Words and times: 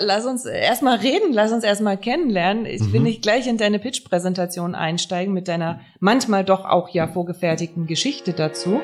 Lass 0.00 0.26
uns 0.26 0.44
erstmal 0.44 0.96
reden, 0.96 1.32
lass 1.32 1.52
uns 1.52 1.62
erstmal 1.62 1.96
kennenlernen. 1.96 2.66
Ich 2.66 2.80
Mhm. 2.82 2.92
will 2.92 3.00
nicht 3.02 3.22
gleich 3.22 3.46
in 3.46 3.58
deine 3.58 3.78
Pitch-Präsentation 3.78 4.74
einsteigen 4.74 5.32
mit 5.32 5.46
deiner 5.46 5.82
manchmal 6.00 6.44
doch 6.44 6.64
auch 6.64 6.88
ja 6.88 7.06
vorgefertigten 7.06 7.86
Geschichte 7.86 8.32
dazu. 8.32 8.80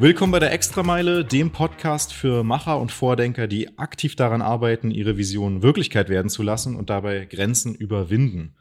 Willkommen 0.00 0.32
bei 0.32 0.40
der 0.40 0.52
Extrameile, 0.52 1.24
dem 1.24 1.52
Podcast 1.52 2.12
für 2.12 2.42
Macher 2.42 2.80
und 2.80 2.90
Vordenker, 2.90 3.46
die 3.46 3.78
aktiv 3.78 4.16
daran 4.16 4.42
arbeiten, 4.42 4.90
ihre 4.90 5.16
Visionen 5.16 5.62
Wirklichkeit 5.62 6.08
werden 6.08 6.30
zu 6.30 6.42
lassen 6.42 6.74
und 6.74 6.90
dabei 6.90 7.26
Grenzen 7.26 7.74
überwinden. 7.74 8.56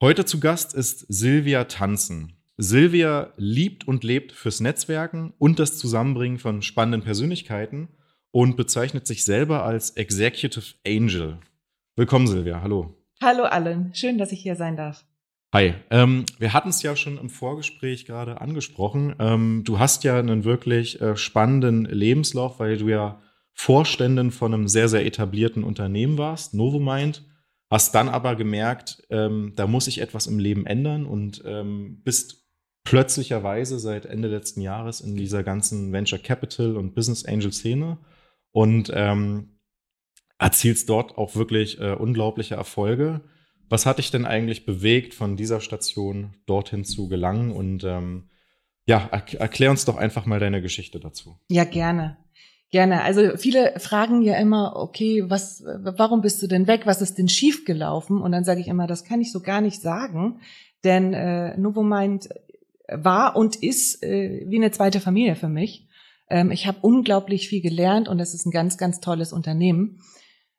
Heute 0.00 0.24
zu 0.24 0.38
Gast 0.38 0.74
ist 0.74 1.04
Silvia 1.08 1.64
Tanzen. 1.64 2.37
Silvia 2.60 3.32
liebt 3.36 3.86
und 3.86 4.02
lebt 4.02 4.32
fürs 4.32 4.58
Netzwerken 4.58 5.32
und 5.38 5.60
das 5.60 5.78
Zusammenbringen 5.78 6.38
von 6.38 6.60
spannenden 6.60 7.02
Persönlichkeiten 7.02 7.88
und 8.32 8.56
bezeichnet 8.56 9.06
sich 9.06 9.24
selber 9.24 9.62
als 9.62 9.90
Executive 9.90 10.74
Angel. 10.84 11.38
Willkommen, 11.94 12.26
Silvia. 12.26 12.60
Hallo. 12.60 12.96
Hallo 13.22 13.44
allen, 13.44 13.94
schön, 13.94 14.18
dass 14.18 14.32
ich 14.32 14.40
hier 14.40 14.56
sein 14.56 14.76
darf. 14.76 15.04
Hi, 15.54 15.74
ähm, 15.90 16.26
wir 16.40 16.52
hatten 16.52 16.70
es 16.70 16.82
ja 16.82 16.96
schon 16.96 17.16
im 17.16 17.30
Vorgespräch 17.30 18.06
gerade 18.06 18.40
angesprochen. 18.40 19.14
Ähm, 19.20 19.62
du 19.64 19.78
hast 19.78 20.02
ja 20.02 20.18
einen 20.18 20.42
wirklich 20.42 21.00
äh, 21.00 21.16
spannenden 21.16 21.84
Lebenslauf, 21.84 22.58
weil 22.58 22.76
du 22.76 22.88
ja 22.88 23.22
Vorständin 23.54 24.32
von 24.32 24.52
einem 24.52 24.66
sehr, 24.66 24.88
sehr 24.88 25.06
etablierten 25.06 25.62
Unternehmen 25.62 26.18
warst, 26.18 26.54
Novomind, 26.54 27.24
hast 27.70 27.94
dann 27.94 28.08
aber 28.08 28.34
gemerkt, 28.34 29.04
ähm, 29.10 29.52
da 29.54 29.68
muss 29.68 29.84
sich 29.84 30.00
etwas 30.00 30.26
im 30.26 30.40
Leben 30.40 30.66
ändern 30.66 31.06
und 31.06 31.42
ähm, 31.46 32.02
bist 32.02 32.47
plötzlicherweise 32.88 33.78
seit 33.78 34.06
Ende 34.06 34.28
letzten 34.28 34.62
Jahres 34.62 35.02
in 35.02 35.14
dieser 35.14 35.42
ganzen 35.42 35.92
Venture 35.92 36.18
Capital 36.18 36.74
und 36.74 36.94
Business 36.94 37.26
Angel 37.26 37.52
Szene 37.52 37.98
und 38.50 38.90
ähm, 38.94 39.58
erzielst 40.38 40.88
dort 40.88 41.18
auch 41.18 41.36
wirklich 41.36 41.78
äh, 41.80 41.92
unglaubliche 41.92 42.54
Erfolge. 42.54 43.20
Was 43.68 43.84
hat 43.84 43.98
dich 43.98 44.10
denn 44.10 44.24
eigentlich 44.24 44.64
bewegt, 44.64 45.12
von 45.12 45.36
dieser 45.36 45.60
Station 45.60 46.32
dorthin 46.46 46.86
zu 46.86 47.08
gelangen? 47.08 47.52
Und 47.52 47.84
ähm, 47.84 48.30
ja, 48.86 49.06
er 49.12 49.38
erklär 49.38 49.70
uns 49.70 49.84
doch 49.84 49.98
einfach 49.98 50.24
mal 50.24 50.40
deine 50.40 50.62
Geschichte 50.62 50.98
dazu. 50.98 51.38
Ja, 51.50 51.64
gerne. 51.64 52.16
Gerne. 52.70 53.02
Also 53.02 53.36
viele 53.36 53.74
fragen 53.78 54.22
ja 54.22 54.38
immer, 54.38 54.76
okay, 54.76 55.24
was, 55.28 55.62
warum 55.66 56.22
bist 56.22 56.42
du 56.42 56.46
denn 56.46 56.66
weg? 56.66 56.82
Was 56.86 57.02
ist 57.02 57.18
denn 57.18 57.28
schiefgelaufen? 57.28 58.22
Und 58.22 58.32
dann 58.32 58.44
sage 58.44 58.62
ich 58.62 58.68
immer, 58.68 58.86
das 58.86 59.04
kann 59.04 59.20
ich 59.20 59.30
so 59.30 59.40
gar 59.40 59.60
nicht 59.60 59.82
sagen, 59.82 60.40
denn 60.84 61.12
äh, 61.12 61.54
Novomind 61.58 62.30
war 62.90 63.36
und 63.36 63.56
ist 63.56 64.02
äh, 64.02 64.44
wie 64.46 64.56
eine 64.56 64.70
zweite 64.70 65.00
Familie 65.00 65.36
für 65.36 65.48
mich. 65.48 65.86
Ähm, 66.30 66.50
ich 66.50 66.66
habe 66.66 66.78
unglaublich 66.82 67.48
viel 67.48 67.60
gelernt 67.60 68.08
und 68.08 68.20
es 68.20 68.34
ist 68.34 68.46
ein 68.46 68.50
ganz, 68.50 68.78
ganz 68.78 69.00
tolles 69.00 69.32
Unternehmen. 69.32 70.00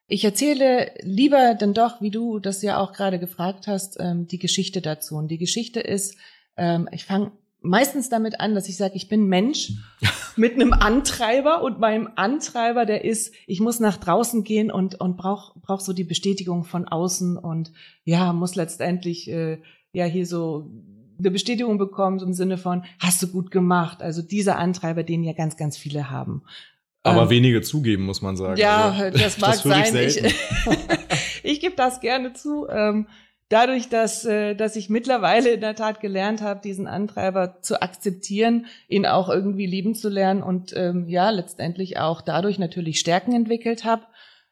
Ich 0.07 0.23
erzähle 0.23 0.91
lieber 1.01 1.53
dann 1.53 1.73
doch, 1.73 2.01
wie 2.01 2.09
du 2.09 2.39
das 2.39 2.61
ja 2.61 2.79
auch 2.79 2.93
gerade 2.93 3.19
gefragt 3.19 3.67
hast, 3.67 3.97
ähm, 3.99 4.27
die 4.27 4.39
Geschichte 4.39 4.81
dazu. 4.81 5.15
Und 5.15 5.29
die 5.29 5.37
Geschichte 5.37 5.79
ist, 5.79 6.17
ähm, 6.57 6.89
ich 6.91 7.05
fange 7.05 7.31
meistens 7.61 8.09
damit 8.09 8.39
an, 8.39 8.55
dass 8.55 8.69
ich 8.69 8.77
sage, 8.77 8.95
ich 8.95 9.09
bin 9.09 9.27
Mensch 9.27 9.73
mit 10.35 10.53
einem 10.53 10.73
Antreiber 10.73 11.61
und 11.61 11.79
meinem 11.79 12.09
Antreiber, 12.15 12.85
der 12.85 13.03
ist, 13.05 13.33
ich 13.45 13.59
muss 13.59 13.79
nach 13.79 13.97
draußen 13.97 14.43
gehen 14.43 14.71
und, 14.71 14.99
und 14.99 15.17
brauch, 15.17 15.55
brauch 15.61 15.81
so 15.81 15.93
die 15.93 16.03
Bestätigung 16.03 16.63
von 16.63 16.87
außen 16.87 17.37
und 17.37 17.71
ja, 18.03 18.33
muss 18.33 18.55
letztendlich 18.55 19.29
äh, 19.29 19.61
ja 19.91 20.05
hier 20.05 20.25
so 20.25 20.71
eine 21.19 21.31
Bestätigung 21.31 21.77
bekommen, 21.77 22.19
so 22.19 22.25
im 22.25 22.33
Sinne 22.33 22.57
von, 22.57 22.85
hast 22.99 23.21
du 23.21 23.27
gut 23.27 23.51
gemacht. 23.51 24.01
Also 24.01 24.21
dieser 24.21 24.57
Antreiber, 24.57 25.03
den 25.03 25.23
ja 25.23 25.33
ganz, 25.33 25.57
ganz 25.57 25.77
viele 25.77 26.09
haben. 26.09 26.43
Aber 27.03 27.23
Ähm, 27.23 27.29
wenige 27.29 27.61
zugeben, 27.61 28.05
muss 28.05 28.21
man 28.21 28.35
sagen. 28.35 28.59
ja, 28.59 28.89
Also, 28.91 29.17
das 29.23 29.37
mag 29.39 29.63
höre 29.63 29.85
sein. 29.85 30.07
Ich, 30.07 30.13
selten. 30.13 30.33
ich 31.43 31.59
gebe 31.59 31.75
das 31.75 31.99
gerne 32.01 32.33
zu. 32.33 32.67
Ähm, 32.69 33.07
dadurch, 33.49 33.89
dass, 33.89 34.25
äh, 34.25 34.55
dass 34.55 34.75
ich 34.75 34.89
mittlerweile 34.89 35.51
in 35.51 35.61
der 35.61 35.75
Tat 35.75 35.99
gelernt 35.99 36.41
habe, 36.41 36.61
diesen 36.61 36.87
Antreiber 36.87 37.61
zu 37.61 37.81
akzeptieren, 37.81 38.65
ihn 38.87 39.05
auch 39.05 39.29
irgendwie 39.29 39.65
lieben 39.65 39.95
zu 39.95 40.09
lernen 40.09 40.43
und 40.43 40.73
ähm, 40.75 41.07
ja, 41.07 41.29
letztendlich 41.29 41.97
auch 41.99 42.21
dadurch 42.21 42.59
natürlich 42.59 42.99
Stärken 42.99 43.33
entwickelt 43.33 43.83
habe. 43.83 44.03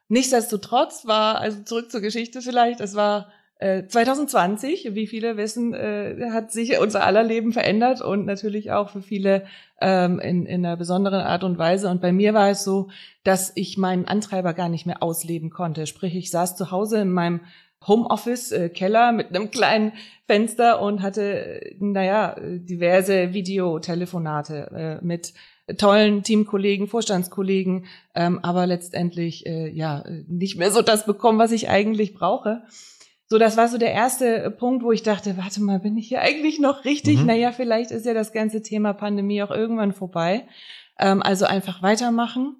Nichtsdestotrotz 0.09 1.05
war, 1.05 1.39
also 1.39 1.63
zurück 1.63 1.91
zur 1.91 2.01
Geschichte 2.01 2.41
vielleicht, 2.41 2.79
es 2.79 2.95
war 2.95 3.29
2020, 3.59 4.93
wie 4.93 5.07
viele 5.07 5.35
wissen, 5.35 5.73
äh, 5.73 6.29
hat 6.31 6.51
sich 6.51 6.79
unser 6.79 7.03
aller 7.03 7.23
Leben 7.23 7.53
verändert 7.53 8.01
und 8.01 8.25
natürlich 8.25 8.71
auch 8.71 8.89
für 8.89 9.01
viele 9.01 9.45
ähm, 9.81 10.19
in, 10.19 10.45
in 10.45 10.63
einer 10.63 10.77
besonderen 10.77 11.21
Art 11.21 11.43
und 11.43 11.57
Weise. 11.57 11.89
Und 11.89 11.99
bei 11.99 12.11
mir 12.11 12.35
war 12.35 12.49
es 12.49 12.63
so, 12.63 12.89
dass 13.23 13.51
ich 13.55 13.77
meinen 13.77 14.05
Antreiber 14.05 14.53
gar 14.53 14.69
nicht 14.69 14.85
mehr 14.85 15.01
ausleben 15.01 15.49
konnte. 15.49 15.87
Sprich, 15.87 16.15
ich 16.15 16.29
saß 16.29 16.55
zu 16.55 16.69
Hause 16.69 16.99
in 16.99 17.11
meinem 17.11 17.41
Homeoffice-Keller 17.87 19.11
mit 19.11 19.29
einem 19.29 19.49
kleinen 19.49 19.93
Fenster 20.27 20.81
und 20.81 21.01
hatte, 21.01 21.61
äh, 21.61 21.75
naja, 21.79 22.35
diverse 22.39 23.33
Videotelefonate 23.33 24.99
äh, 25.01 25.05
mit 25.05 25.33
tollen 25.77 26.23
Teamkollegen, 26.23 26.87
Vorstandskollegen, 26.87 27.85
ähm, 28.15 28.39
aber 28.41 28.67
letztendlich 28.67 29.45
äh, 29.45 29.67
ja 29.69 30.03
nicht 30.27 30.57
mehr 30.57 30.71
so 30.71 30.81
das 30.81 31.05
bekommen, 31.05 31.39
was 31.39 31.51
ich 31.51 31.69
eigentlich 31.69 32.13
brauche. 32.13 32.61
So, 33.29 33.37
das 33.37 33.57
war 33.57 33.67
so 33.67 33.77
der 33.77 33.91
erste 33.91 34.49
Punkt, 34.51 34.83
wo 34.83 34.93
ich 34.93 35.03
dachte, 35.03 35.35
warte 35.37 35.61
mal, 35.61 35.79
bin 35.79 35.97
ich 35.97 36.07
hier 36.07 36.21
eigentlich 36.21 36.59
noch 36.59 36.85
richtig? 36.85 37.19
Mhm. 37.19 37.25
Naja, 37.25 37.51
vielleicht 37.51 37.91
ist 37.91 38.05
ja 38.05 38.13
das 38.13 38.31
ganze 38.31 38.61
Thema 38.61 38.93
Pandemie 38.93 39.43
auch 39.43 39.51
irgendwann 39.51 39.91
vorbei. 39.91 40.47
Ähm, 40.97 41.21
also 41.21 41.45
einfach 41.45 41.81
weitermachen. 41.81 42.55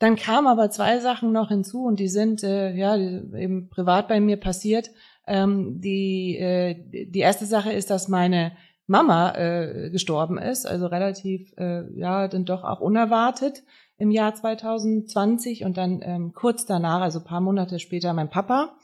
Dann 0.00 0.16
kamen 0.16 0.48
aber 0.48 0.70
zwei 0.70 0.98
Sachen 0.98 1.30
noch 1.30 1.48
hinzu 1.48 1.84
und 1.84 2.00
die 2.00 2.08
sind 2.08 2.42
äh, 2.42 2.74
ja 2.74 2.96
eben 2.96 3.68
privat 3.70 4.08
bei 4.08 4.18
mir 4.18 4.36
passiert. 4.36 4.90
Ähm, 5.28 5.80
die, 5.80 6.36
äh, 6.36 6.74
die 7.06 7.20
erste 7.20 7.46
Sache 7.46 7.72
ist, 7.72 7.88
dass 7.88 8.08
meine 8.08 8.52
Mama 8.88 9.32
äh, 9.36 9.90
gestorben 9.90 10.38
ist, 10.38 10.66
also 10.66 10.86
relativ 10.88 11.52
äh, 11.56 11.84
ja 11.96 12.26
dann 12.26 12.44
doch 12.44 12.64
auch 12.64 12.80
unerwartet 12.80 13.62
im 13.96 14.10
Jahr 14.10 14.34
2020 14.34 15.64
und 15.64 15.76
dann 15.76 16.00
ähm, 16.02 16.32
kurz 16.34 16.66
danach, 16.66 17.02
also 17.02 17.22
paar 17.22 17.40
Monate 17.40 17.78
später, 17.78 18.12
mein 18.12 18.28
Papa. 18.28 18.74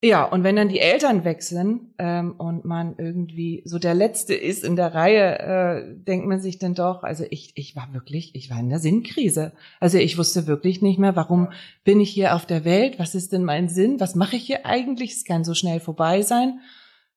Ja, 0.00 0.24
und 0.24 0.44
wenn 0.44 0.54
dann 0.54 0.68
die 0.68 0.78
Eltern 0.78 1.24
sind 1.40 1.92
ähm, 1.98 2.36
und 2.38 2.64
man 2.64 2.94
irgendwie 2.98 3.62
so 3.64 3.80
der 3.80 3.94
Letzte 3.94 4.32
ist 4.32 4.62
in 4.62 4.76
der 4.76 4.94
Reihe, 4.94 5.38
äh, 5.40 5.94
denkt 6.04 6.28
man 6.28 6.40
sich 6.40 6.60
dann 6.60 6.74
doch, 6.74 7.02
also 7.02 7.24
ich, 7.28 7.50
ich 7.56 7.74
war 7.74 7.92
wirklich, 7.92 8.32
ich 8.36 8.48
war 8.48 8.60
in 8.60 8.68
der 8.68 8.78
Sinnkrise. 8.78 9.52
Also 9.80 9.98
ich 9.98 10.16
wusste 10.16 10.46
wirklich 10.46 10.82
nicht 10.82 11.00
mehr, 11.00 11.16
warum 11.16 11.48
bin 11.82 11.98
ich 11.98 12.10
hier 12.10 12.36
auf 12.36 12.46
der 12.46 12.64
Welt, 12.64 13.00
was 13.00 13.16
ist 13.16 13.32
denn 13.32 13.42
mein 13.42 13.68
Sinn, 13.68 13.98
was 13.98 14.14
mache 14.14 14.36
ich 14.36 14.44
hier 14.44 14.66
eigentlich, 14.66 15.14
es 15.14 15.24
kann 15.24 15.42
so 15.42 15.54
schnell 15.54 15.80
vorbei 15.80 16.22
sein. 16.22 16.60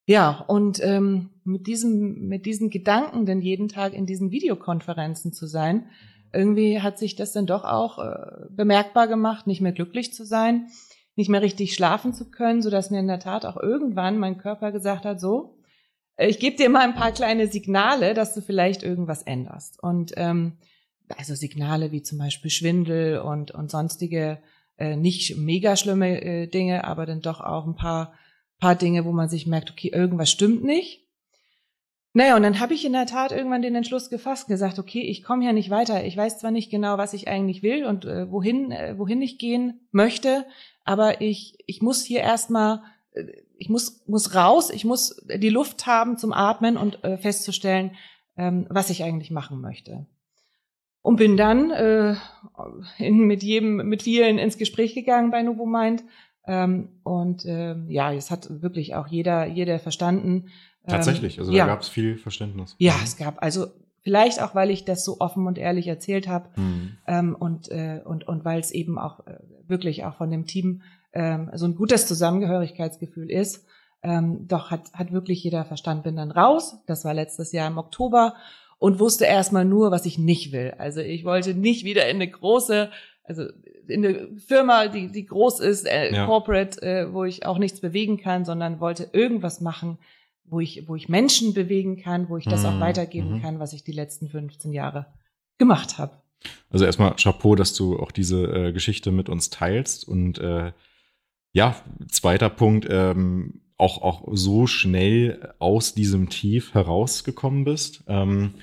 Ja, 0.07 0.43
und 0.47 0.83
ähm, 0.83 1.29
mit 1.43 1.67
diesem, 1.67 2.27
mit 2.29 2.47
diesen 2.47 2.71
Gedanken, 2.71 3.27
denn 3.27 3.41
jeden 3.41 3.67
Tag 3.67 3.93
in 3.93 4.07
diesen 4.07 4.31
Videokonferenzen 4.31 5.33
zu 5.33 5.45
sein, 5.45 5.85
irgendwie 6.33 6.81
hat 6.81 6.97
sich 6.97 7.15
das 7.15 7.31
dann 7.31 7.45
doch 7.45 7.63
auch 7.63 7.99
äh, 7.99 8.47
bemerkbar 8.49 9.07
gemacht, 9.07 9.45
nicht 9.45 9.61
mehr 9.61 9.71
glücklich 9.71 10.15
zu 10.15 10.25
sein 10.25 10.65
nicht 11.16 11.29
mehr 11.29 11.41
richtig 11.41 11.73
schlafen 11.73 12.13
zu 12.13 12.29
können, 12.29 12.61
so 12.61 12.69
dass 12.69 12.89
mir 12.89 12.99
in 12.99 13.07
der 13.07 13.19
Tat 13.19 13.45
auch 13.45 13.57
irgendwann 13.57 14.17
mein 14.17 14.38
Körper 14.38 14.72
gesagt 14.72 15.05
hat, 15.05 15.19
so, 15.19 15.57
äh, 16.16 16.27
ich 16.27 16.39
gebe 16.39 16.55
dir 16.55 16.69
mal 16.69 16.81
ein 16.81 16.95
paar 16.95 17.11
kleine 17.11 17.47
Signale, 17.47 18.13
dass 18.13 18.33
du 18.33 18.41
vielleicht 18.41 18.83
irgendwas 18.83 19.23
änderst. 19.23 19.81
Und 19.81 20.13
ähm, 20.17 20.57
also 21.17 21.35
Signale 21.35 21.91
wie 21.91 22.03
zum 22.03 22.17
Beispiel 22.17 22.51
Schwindel 22.51 23.19
und, 23.19 23.51
und 23.51 23.69
sonstige 23.72 24.39
äh, 24.77 24.95
nicht 24.95 25.38
mega 25.38 25.75
schlimme 25.75 26.22
äh, 26.22 26.47
Dinge, 26.47 26.85
aber 26.85 27.05
dann 27.05 27.22
doch 27.22 27.41
auch 27.41 27.66
ein 27.66 27.75
paar, 27.75 28.13
paar 28.59 28.75
Dinge, 28.75 29.05
wo 29.05 29.11
man 29.11 29.29
sich 29.29 29.47
merkt, 29.47 29.72
okay, 29.72 29.89
irgendwas 29.89 30.31
stimmt 30.31 30.63
nicht. 30.63 31.07
Naja, 32.13 32.35
und 32.35 32.43
dann 32.43 32.59
habe 32.59 32.73
ich 32.73 32.83
in 32.83 32.91
der 32.91 33.05
Tat 33.05 33.31
irgendwann 33.31 33.61
den 33.61 33.75
Entschluss 33.75 34.09
gefasst 34.09 34.47
gesagt, 34.47 34.79
okay, 34.79 35.02
ich 35.02 35.23
komme 35.23 35.43
hier 35.43 35.53
nicht 35.53 35.69
weiter. 35.69 36.03
Ich 36.03 36.17
weiß 36.17 36.40
zwar 36.40 36.52
nicht 36.52 36.69
genau, 36.69 36.97
was 36.97 37.13
ich 37.13 37.29
eigentlich 37.29 37.63
will 37.63 37.85
und 37.85 38.03
äh, 38.03 38.29
wohin, 38.29 38.72
äh, 38.72 38.97
wohin 38.97 39.22
ich 39.22 39.37
gehen 39.37 39.87
möchte, 39.91 40.46
aber 40.83 41.22
ich, 41.22 41.57
ich 41.66 41.81
muss 41.81 42.03
hier 42.03 42.22
erstmal, 42.22 42.81
äh, 43.11 43.25
ich 43.57 43.69
muss, 43.69 44.03
muss 44.07 44.35
raus, 44.35 44.69
ich 44.69 44.85
muss 44.85 45.22
die 45.33 45.49
Luft 45.49 45.85
haben 45.85 46.17
zum 46.17 46.33
Atmen 46.33 46.78
und 46.78 47.03
äh, 47.03 47.17
festzustellen, 47.17 47.95
ähm, 48.37 48.66
was 48.69 48.89
ich 48.89 49.03
eigentlich 49.03 49.31
machen 49.31 49.61
möchte. 49.61 50.07
Und 51.03 51.16
bin 51.16 51.35
dann 51.35 51.72
äh, 51.72 52.16
in, 52.97 53.25
mit 53.25 53.43
jedem, 53.43 53.78
mit 53.87 54.03
vielen 54.03 54.37
ins 54.37 54.57
Gespräch 54.57 54.93
gegangen 54.93 55.31
bei 55.31 55.41
Novomind. 55.41 56.03
Ähm, 56.45 56.89
und 57.03 57.43
ähm, 57.45 57.89
ja, 57.89 58.13
es 58.13 58.31
hat 58.31 58.61
wirklich 58.61 58.95
auch 58.95 59.07
jeder, 59.07 59.45
jeder 59.45 59.79
verstanden. 59.79 60.49
Ähm, 60.84 60.89
Tatsächlich, 60.89 61.39
also 61.39 61.51
ja. 61.51 61.66
da 61.66 61.73
gab 61.73 61.81
es 61.81 61.89
viel 61.89 62.17
Verständnis. 62.17 62.75
Ja, 62.77 62.95
es 63.03 63.17
gab 63.17 63.41
also 63.41 63.67
vielleicht 64.01 64.41
auch, 64.41 64.55
weil 64.55 64.69
ich 64.69 64.85
das 64.85 65.03
so 65.05 65.17
offen 65.19 65.47
und 65.47 65.57
ehrlich 65.57 65.87
erzählt 65.87 66.27
habe 66.27 66.49
Mhm. 66.55 66.97
ähm, 67.07 67.35
und 67.37 67.69
äh, 67.71 68.01
und 68.03 68.27
und 68.27 68.43
weil 68.45 68.59
es 68.59 68.71
eben 68.71 68.97
auch 68.97 69.25
äh, 69.27 69.37
wirklich 69.67 70.03
auch 70.05 70.15
von 70.15 70.29
dem 70.31 70.45
Team 70.45 70.81
ähm, 71.13 71.49
so 71.53 71.65
ein 71.65 71.75
gutes 71.75 72.07
Zusammengehörigkeitsgefühl 72.07 73.29
ist, 73.31 73.65
Ähm, 74.03 74.47
doch 74.47 74.71
hat, 74.71 74.91
hat 74.93 75.11
wirklich 75.11 75.43
jeder 75.43 75.63
verstanden. 75.63 76.01
Bin 76.03 76.15
dann 76.15 76.31
raus. 76.31 76.77
Das 76.87 77.05
war 77.05 77.13
letztes 77.13 77.51
Jahr 77.51 77.67
im 77.67 77.77
Oktober 77.77 78.33
und 78.79 78.99
wusste 78.99 79.25
erstmal 79.25 79.63
nur, 79.63 79.91
was 79.91 80.07
ich 80.07 80.17
nicht 80.17 80.51
will. 80.51 80.73
Also 80.79 81.01
ich 81.01 81.23
wollte 81.23 81.53
nicht 81.53 81.85
wieder 81.85 82.09
in 82.09 82.15
eine 82.15 82.27
große, 82.27 82.89
also 83.23 83.43
in 83.87 84.03
eine 84.03 84.29
Firma, 84.39 84.87
die, 84.87 85.11
die 85.11 85.25
groß 85.27 85.59
ist, 85.59 85.85
äh, 85.85 86.15
ja. 86.15 86.25
corporate, 86.25 86.81
äh, 86.81 87.13
wo 87.13 87.25
ich 87.25 87.45
auch 87.45 87.59
nichts 87.59 87.79
bewegen 87.79 88.17
kann, 88.17 88.43
sondern 88.43 88.79
wollte 88.79 89.07
irgendwas 89.13 89.61
machen, 89.61 89.99
wo 90.51 90.59
ich, 90.59 90.87
wo 90.87 90.95
ich 90.95 91.09
Menschen 91.09 91.53
bewegen 91.53 91.97
kann, 91.97 92.29
wo 92.29 92.37
ich 92.37 92.43
das 92.43 92.65
auch 92.65 92.79
weitergeben 92.79 93.35
mhm. 93.35 93.41
kann, 93.41 93.59
was 93.59 93.71
ich 93.71 93.83
die 93.83 93.93
letzten 93.93 94.27
15 94.27 94.73
Jahre 94.73 95.07
gemacht 95.57 95.97
habe. 95.97 96.17
Also 96.69 96.85
erstmal 96.85 97.15
Chapeau, 97.15 97.55
dass 97.55 97.73
du 97.73 97.97
auch 97.97 98.11
diese 98.11 98.43
äh, 98.47 98.73
Geschichte 98.73 99.11
mit 99.11 99.29
uns 99.29 99.49
teilst. 99.49 100.07
Und 100.07 100.39
äh, 100.39 100.73
ja, 101.53 101.75
zweiter 102.09 102.49
Punkt, 102.49 102.85
ähm, 102.89 103.61
auch, 103.77 104.01
auch 104.01 104.27
so 104.31 104.67
schnell 104.67 105.53
aus 105.59 105.93
diesem 105.93 106.29
Tief 106.29 106.73
herausgekommen 106.73 107.63
bist. 107.63 108.03
Ähm, 108.07 108.55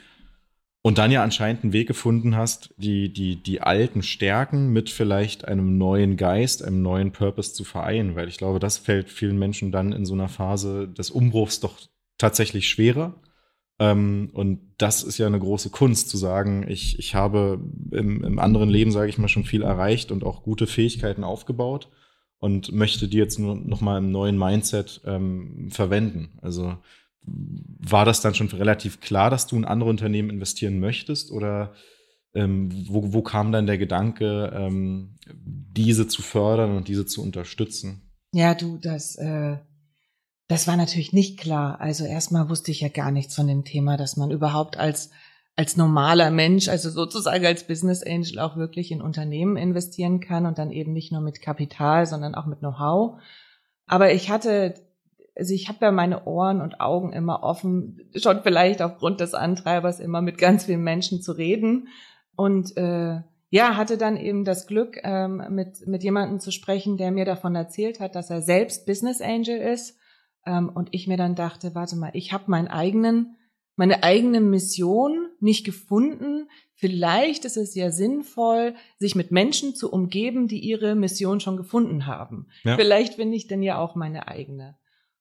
und 0.89 0.97
dann 0.97 1.11
ja 1.11 1.23
anscheinend 1.23 1.65
einen 1.65 1.75
Weg 1.75 1.87
gefunden 1.87 2.35
hast, 2.35 2.73
die, 2.79 3.13
die, 3.13 3.37
die 3.37 3.61
alten 3.61 4.03
Stärken 4.03 4.73
mit 4.73 4.89
vielleicht 4.89 5.45
einem 5.45 5.77
neuen 5.77 6.17
Geist, 6.17 6.65
einem 6.65 6.81
neuen 6.81 7.13
Purpose 7.13 7.53
zu 7.53 7.65
vereinen, 7.65 8.17
weil 8.17 8.27
ich 8.27 8.39
glaube, 8.39 8.59
das 8.59 8.79
fällt 8.79 9.11
vielen 9.11 9.39
Menschen 9.39 9.71
dann 9.71 9.93
in 9.93 10.07
so 10.07 10.15
einer 10.15 10.31
Phase 10.31 10.89
des 10.89 11.11
Umbruchs 11.11 11.61
doch 11.61 11.79
tatsächlich 12.17 12.71
schwerer. 12.71 13.21
Ähm, 13.79 14.31
und 14.33 14.61
das 14.79 15.03
ist 15.03 15.19
ja 15.19 15.27
eine 15.27 15.39
große 15.39 15.69
Kunst, 15.69 16.09
zu 16.09 16.17
sagen, 16.17 16.65
ich, 16.67 16.99
ich 16.99 17.15
habe 17.15 17.61
im, 17.91 18.25
im 18.25 18.39
anderen 18.39 18.71
Leben, 18.71 18.91
sage 18.91 19.11
ich 19.11 19.19
mal, 19.19 19.29
schon 19.29 19.45
viel 19.45 19.61
erreicht 19.61 20.11
und 20.11 20.25
auch 20.25 20.43
gute 20.43 20.67
Fähigkeiten 20.67 21.23
aufgebaut 21.23 21.91
und 22.39 22.73
möchte 22.73 23.09
die 23.09 23.19
jetzt 23.19 23.39
nur 23.39 23.57
noch 23.57 23.83
mal 23.83 23.99
im 23.99 24.11
neuen 24.11 24.39
Mindset 24.39 25.03
ähm, 25.05 25.69
verwenden. 25.71 26.39
Also 26.41 26.79
war 27.23 28.05
das 28.05 28.21
dann 28.21 28.35
schon 28.35 28.49
relativ 28.49 29.01
klar, 29.01 29.31
dass 29.31 29.47
du 29.47 29.57
in 29.57 29.65
andere 29.65 29.91
Unternehmen 29.91 30.31
investieren 30.31 30.81
möchtest 30.81 31.31
oder 31.31 31.75
ähm, 32.35 32.71
wo, 32.89 33.13
wo 33.13 33.23
kam 33.23 33.53
dann 33.53 33.67
der 33.67 33.79
Gedanke, 33.79 34.53
ähm, 34.55 35.17
diese 35.35 36.09
zu 36.09 36.23
fördern 36.23 36.77
und 36.77 36.89
diese 36.89 37.07
zu 37.07 37.23
unterstützen? 37.23 38.03
Ja, 38.33 38.55
du, 38.55 38.79
das, 38.79 39.17
äh, 39.17 39.57
das 40.47 40.67
war 40.67 40.77
natürlich 40.77 41.13
nicht 41.13 41.39
klar. 41.39 41.81
Also 41.81 42.05
erstmal 42.05 42.49
wusste 42.49 42.71
ich 42.71 42.81
ja 42.81 42.89
gar 42.89 43.11
nichts 43.11 43.35
von 43.35 43.47
dem 43.47 43.65
Thema, 43.65 43.97
dass 43.97 44.17
man 44.17 44.31
überhaupt 44.31 44.77
als 44.77 45.11
als 45.59 45.77
normaler 45.77 46.31
Mensch, 46.31 46.69
also 46.69 46.89
sozusagen 46.89 47.45
als 47.45 47.67
Business 47.67 48.05
Angel 48.05 48.39
auch 48.39 48.57
wirklich 48.57 48.93
in 48.93 49.03
Unternehmen 49.03 49.57
investieren 49.57 50.21
kann 50.21 50.47
und 50.47 50.57
dann 50.57 50.71
eben 50.71 50.93
nicht 50.93 51.11
nur 51.11 51.21
mit 51.21 51.43
Kapital, 51.43 52.07
sondern 52.07 52.37
auch 52.37 52.47
mit 52.47 52.61
Know-how. 52.61 53.21
Aber 53.89 54.13
ich 54.13 54.31
hatte 54.31 54.75
also 55.39 55.55
ich 55.55 55.69
habe 55.69 55.79
ja 55.83 55.93
meine 55.93 56.25
Ohren 56.25 56.61
und 56.61 56.81
Augen 56.81 57.13
immer 57.13 57.45
offen, 57.45 58.11
schon 58.17 58.43
vielleicht 58.43 58.83
aufgrund 58.83 59.21
des 59.21 59.35
Antreibers 59.35 60.01
immer 60.01 60.21
mit 60.21 60.37
ganz 60.37 60.65
vielen 60.65 60.83
Menschen 60.83 61.23
zu 61.23 61.33
reden. 61.33 61.89
Und 62.35 62.77
äh, 62.77 63.21
ja, 63.51 63.77
hatte 63.77 63.97
dann 63.97 64.17
eben 64.17 64.45
das 64.45 64.67
Glück, 64.67 64.99
ähm, 65.05 65.43
mit, 65.51 65.87
mit 65.87 66.03
jemandem 66.03 66.41
zu 66.41 66.51
sprechen, 66.51 66.97
der 66.97 67.13
mir 67.13 67.25
davon 67.25 67.55
erzählt 67.55 68.01
hat, 68.01 68.17
dass 68.17 68.31
er 68.31 68.43
selbst 68.43 68.85
Business 68.85 69.21
Angel 69.21 69.59
ist. 69.59 69.97
Ähm, 70.45 70.71
und 70.71 70.89
ich 70.91 71.07
mir 71.07 71.17
dann 71.17 71.37
dachte, 71.37 71.75
warte 71.75 71.97
mal, 71.97 72.11
ich 72.15 72.33
habe 72.33 72.45
meinen 72.49 72.69
eigenen, 72.69 73.37
meine 73.77 74.03
eigene 74.03 74.41
Mission 74.41 75.29
nicht 75.39 75.65
gefunden. 75.65 76.49
Vielleicht 76.75 77.45
ist 77.45 77.57
es 77.57 77.77
ja 77.77 77.93
sinnvoll, 77.93 78.75
sich 78.99 79.15
mit 79.15 79.31
Menschen 79.31 79.77
zu 79.77 79.93
umgeben, 79.93 80.49
die 80.49 80.59
ihre 80.59 80.97
Mission 80.97 81.39
schon 81.39 81.57
gefunden 81.57 82.07
haben. 82.07 82.49
Ja. 82.65 82.75
Vielleicht 82.75 83.15
finde 83.15 83.37
ich 83.37 83.47
denn 83.47 83.63
ja 83.63 83.79
auch 83.79 83.95
meine 83.95 84.27
eigene 84.27 84.77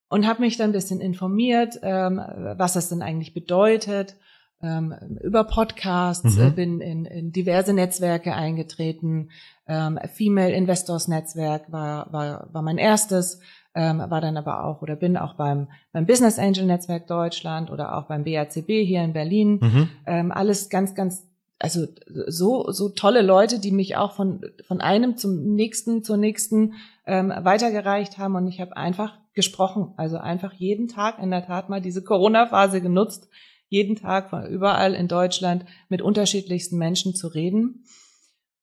und 0.08 0.26
habe 0.26 0.40
mich 0.40 0.56
dann 0.56 0.70
ein 0.70 0.72
bisschen 0.72 1.00
informiert, 1.00 1.78
ähm, 1.82 2.20
was 2.56 2.74
das 2.74 2.88
denn 2.88 3.02
eigentlich 3.02 3.34
bedeutet, 3.34 4.16
ähm, 4.62 4.94
über 5.22 5.44
Podcasts, 5.44 6.36
mhm. 6.36 6.42
äh, 6.42 6.50
bin 6.50 6.80
in, 6.80 7.04
in 7.04 7.32
diverse 7.32 7.72
Netzwerke 7.72 8.34
eingetreten. 8.34 9.30
Ähm, 9.66 9.98
Female 10.14 10.52
Investors 10.52 11.08
Netzwerk 11.08 11.70
war, 11.70 12.12
war, 12.12 12.48
war 12.52 12.62
mein 12.62 12.78
erstes, 12.78 13.40
ähm, 13.74 13.98
war 13.98 14.20
dann 14.20 14.36
aber 14.36 14.64
auch 14.64 14.82
oder 14.82 14.96
bin 14.96 15.16
auch 15.16 15.34
beim, 15.34 15.68
beim 15.92 16.06
Business 16.06 16.38
Angel 16.38 16.64
Netzwerk 16.66 17.06
Deutschland 17.06 17.70
oder 17.70 17.96
auch 17.96 18.06
beim 18.06 18.24
BACB 18.24 18.66
hier 18.84 19.02
in 19.02 19.12
Berlin. 19.12 19.58
Mhm. 19.60 19.88
Ähm, 20.06 20.32
alles 20.32 20.68
ganz, 20.68 20.94
ganz 20.94 21.24
also 21.60 21.86
so 22.28 22.70
so 22.70 22.88
tolle 22.88 23.20
Leute, 23.20 23.58
die 23.58 23.72
mich 23.72 23.96
auch 23.96 24.12
von 24.12 24.42
von 24.66 24.80
einem 24.80 25.16
zum 25.16 25.54
nächsten 25.54 26.04
zur 26.04 26.16
nächsten 26.16 26.74
ähm, 27.08 27.32
weitergereicht 27.36 28.18
haben 28.18 28.36
und 28.36 28.46
ich 28.46 28.60
habe 28.60 28.76
einfach 28.76 29.18
gesprochen. 29.34 29.94
Also 29.96 30.18
einfach 30.18 30.52
jeden 30.52 30.88
Tag 30.88 31.18
in 31.18 31.30
der 31.30 31.44
Tat 31.44 31.70
mal 31.70 31.80
diese 31.80 32.04
Corona-Phase 32.04 32.80
genutzt, 32.80 33.28
jeden 33.68 33.96
Tag 33.96 34.30
von 34.30 34.46
überall 34.46 34.94
in 34.94 35.08
Deutschland 35.08 35.64
mit 35.88 36.02
unterschiedlichsten 36.02 36.76
Menschen 36.76 37.14
zu 37.14 37.28
reden. 37.28 37.84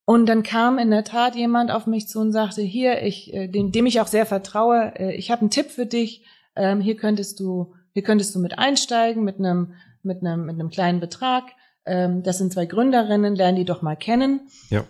Und 0.05 0.27
dann 0.27 0.43
kam 0.43 0.77
in 0.77 0.91
der 0.91 1.03
Tat 1.03 1.35
jemand 1.35 1.71
auf 1.71 1.87
mich 1.87 2.07
zu 2.07 2.19
und 2.19 2.31
sagte, 2.31 2.61
hier, 2.61 3.01
ich, 3.01 3.33
äh, 3.33 3.47
dem, 3.47 3.71
dem 3.71 3.87
ich 3.87 3.99
auch 3.99 4.07
sehr 4.07 4.27
vertraue, 4.27 4.93
äh, 4.95 5.15
ich 5.15 5.31
habe 5.31 5.41
einen 5.41 5.49
Tipp 5.49 5.71
für 5.71 5.87
dich. 5.87 6.23
Ähm, 6.55 6.79
hier 6.81 6.95
könntest 6.95 7.39
du, 7.39 7.73
hier 7.93 8.03
könntest 8.03 8.35
du 8.35 8.39
mit 8.39 8.59
einsteigen 8.59 9.23
mit 9.23 9.39
einem, 9.39 9.73
mit 10.03 10.21
einem, 10.21 10.45
mit 10.45 10.53
einem 10.53 10.69
kleinen 10.69 10.99
Betrag. 10.99 11.45
Ähm, 11.85 12.21
das 12.21 12.37
sind 12.37 12.53
zwei 12.53 12.67
Gründerinnen, 12.67 13.35
lernen 13.35 13.57
die 13.57 13.65
doch 13.65 13.81
mal 13.81 13.95
kennen. 13.95 14.41
Ja 14.69 14.85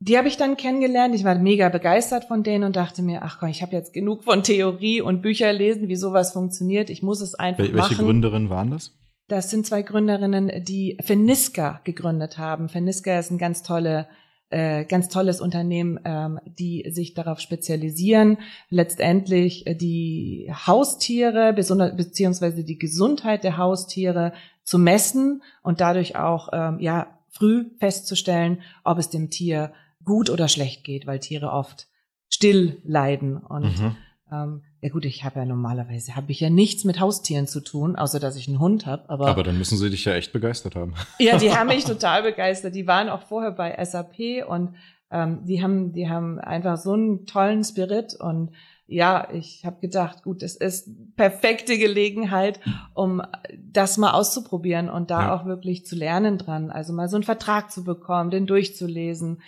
die 0.00 0.16
habe 0.16 0.28
ich 0.28 0.36
dann 0.36 0.56
kennengelernt. 0.56 1.14
Ich 1.14 1.24
war 1.24 1.34
mega 1.36 1.68
begeistert 1.68 2.26
von 2.26 2.42
denen 2.42 2.64
und 2.64 2.76
dachte 2.76 3.02
mir, 3.02 3.22
ach 3.22 3.38
komm, 3.40 3.48
ich 3.48 3.62
habe 3.62 3.72
jetzt 3.72 3.92
genug 3.92 4.24
von 4.24 4.42
Theorie 4.42 5.00
und 5.00 5.22
Bücher 5.22 5.52
lesen, 5.52 5.88
wie 5.88 5.96
sowas 5.96 6.32
funktioniert. 6.32 6.88
Ich 6.88 7.02
muss 7.02 7.20
es 7.20 7.34
einfach 7.34 7.64
Wel 7.64 7.66
welche 7.66 7.78
machen. 7.78 7.90
Welche 7.90 8.04
Gründerinnen 8.04 8.50
waren 8.50 8.70
das? 8.70 8.94
Das 9.26 9.50
sind 9.50 9.66
zwei 9.66 9.82
Gründerinnen, 9.82 10.64
die 10.64 10.96
Feniska 11.02 11.80
gegründet 11.84 12.38
haben. 12.38 12.68
Feniska 12.68 13.18
ist 13.18 13.30
ein 13.30 13.38
ganz 13.38 13.62
tolle 13.62 14.06
äh, 14.50 14.86
ganz 14.86 15.08
tolles 15.10 15.42
Unternehmen, 15.42 16.00
ähm, 16.06 16.40
die 16.46 16.86
sich 16.88 17.12
darauf 17.12 17.38
spezialisieren, 17.38 18.38
letztendlich 18.70 19.66
äh, 19.66 19.74
die 19.74 20.50
Haustiere 20.66 21.52
beziehungsweise 21.52 22.64
die 22.64 22.78
Gesundheit 22.78 23.44
der 23.44 23.58
Haustiere 23.58 24.32
zu 24.62 24.78
messen 24.78 25.42
und 25.62 25.82
dadurch 25.82 26.16
auch 26.16 26.48
ähm, 26.52 26.80
ja 26.80 27.18
früh 27.28 27.66
festzustellen, 27.78 28.62
ob 28.84 28.96
es 28.96 29.10
dem 29.10 29.28
Tier 29.28 29.72
gut 30.08 30.30
oder 30.30 30.48
schlecht 30.48 30.82
geht, 30.82 31.06
weil 31.06 31.20
Tiere 31.20 31.52
oft 31.52 31.86
still 32.28 32.80
leiden. 32.82 33.36
Und 33.36 33.80
mhm. 33.80 33.96
ähm, 34.32 34.62
ja 34.80 34.88
gut, 34.88 35.04
ich 35.04 35.24
habe 35.24 35.40
ja 35.40 35.44
normalerweise 35.44 36.16
habe 36.16 36.32
ich 36.32 36.40
ja 36.40 36.50
nichts 36.50 36.84
mit 36.84 36.98
Haustieren 36.98 37.46
zu 37.46 37.60
tun, 37.60 37.94
außer 37.94 38.18
dass 38.18 38.36
ich 38.36 38.48
einen 38.48 38.58
Hund 38.58 38.86
habe. 38.86 39.08
Aber, 39.08 39.28
aber 39.28 39.42
dann 39.42 39.58
müssen 39.58 39.78
sie 39.78 39.90
dich 39.90 40.04
ja 40.04 40.14
echt 40.14 40.32
begeistert 40.32 40.74
haben. 40.74 40.94
Ja, 41.18 41.38
die 41.38 41.52
haben 41.52 41.68
mich 41.68 41.84
total 41.84 42.22
begeistert. 42.22 42.74
Die 42.74 42.86
waren 42.86 43.08
auch 43.08 43.22
vorher 43.22 43.52
bei 43.52 43.76
SAP 43.84 44.46
und 44.48 44.74
ähm, 45.10 45.44
die 45.44 45.62
haben, 45.62 45.92
die 45.92 46.08
haben 46.08 46.38
einfach 46.38 46.76
so 46.76 46.92
einen 46.92 47.26
tollen 47.26 47.62
Spirit 47.64 48.14
und 48.14 48.50
ja, 48.90 49.28
ich 49.32 49.66
habe 49.66 49.80
gedacht, 49.80 50.22
gut, 50.22 50.42
es 50.42 50.56
ist 50.56 50.88
perfekte 51.14 51.76
Gelegenheit, 51.76 52.58
um 52.94 53.20
das 53.58 53.98
mal 53.98 54.12
auszuprobieren 54.12 54.88
und 54.88 55.10
da 55.10 55.26
ja. 55.26 55.34
auch 55.34 55.44
wirklich 55.44 55.84
zu 55.84 55.94
lernen 55.94 56.38
dran. 56.38 56.70
Also 56.70 56.94
mal 56.94 57.08
so 57.10 57.16
einen 57.16 57.24
Vertrag 57.24 57.70
zu 57.70 57.84
bekommen, 57.84 58.30
den 58.30 58.46
durchzulesen, 58.46 59.42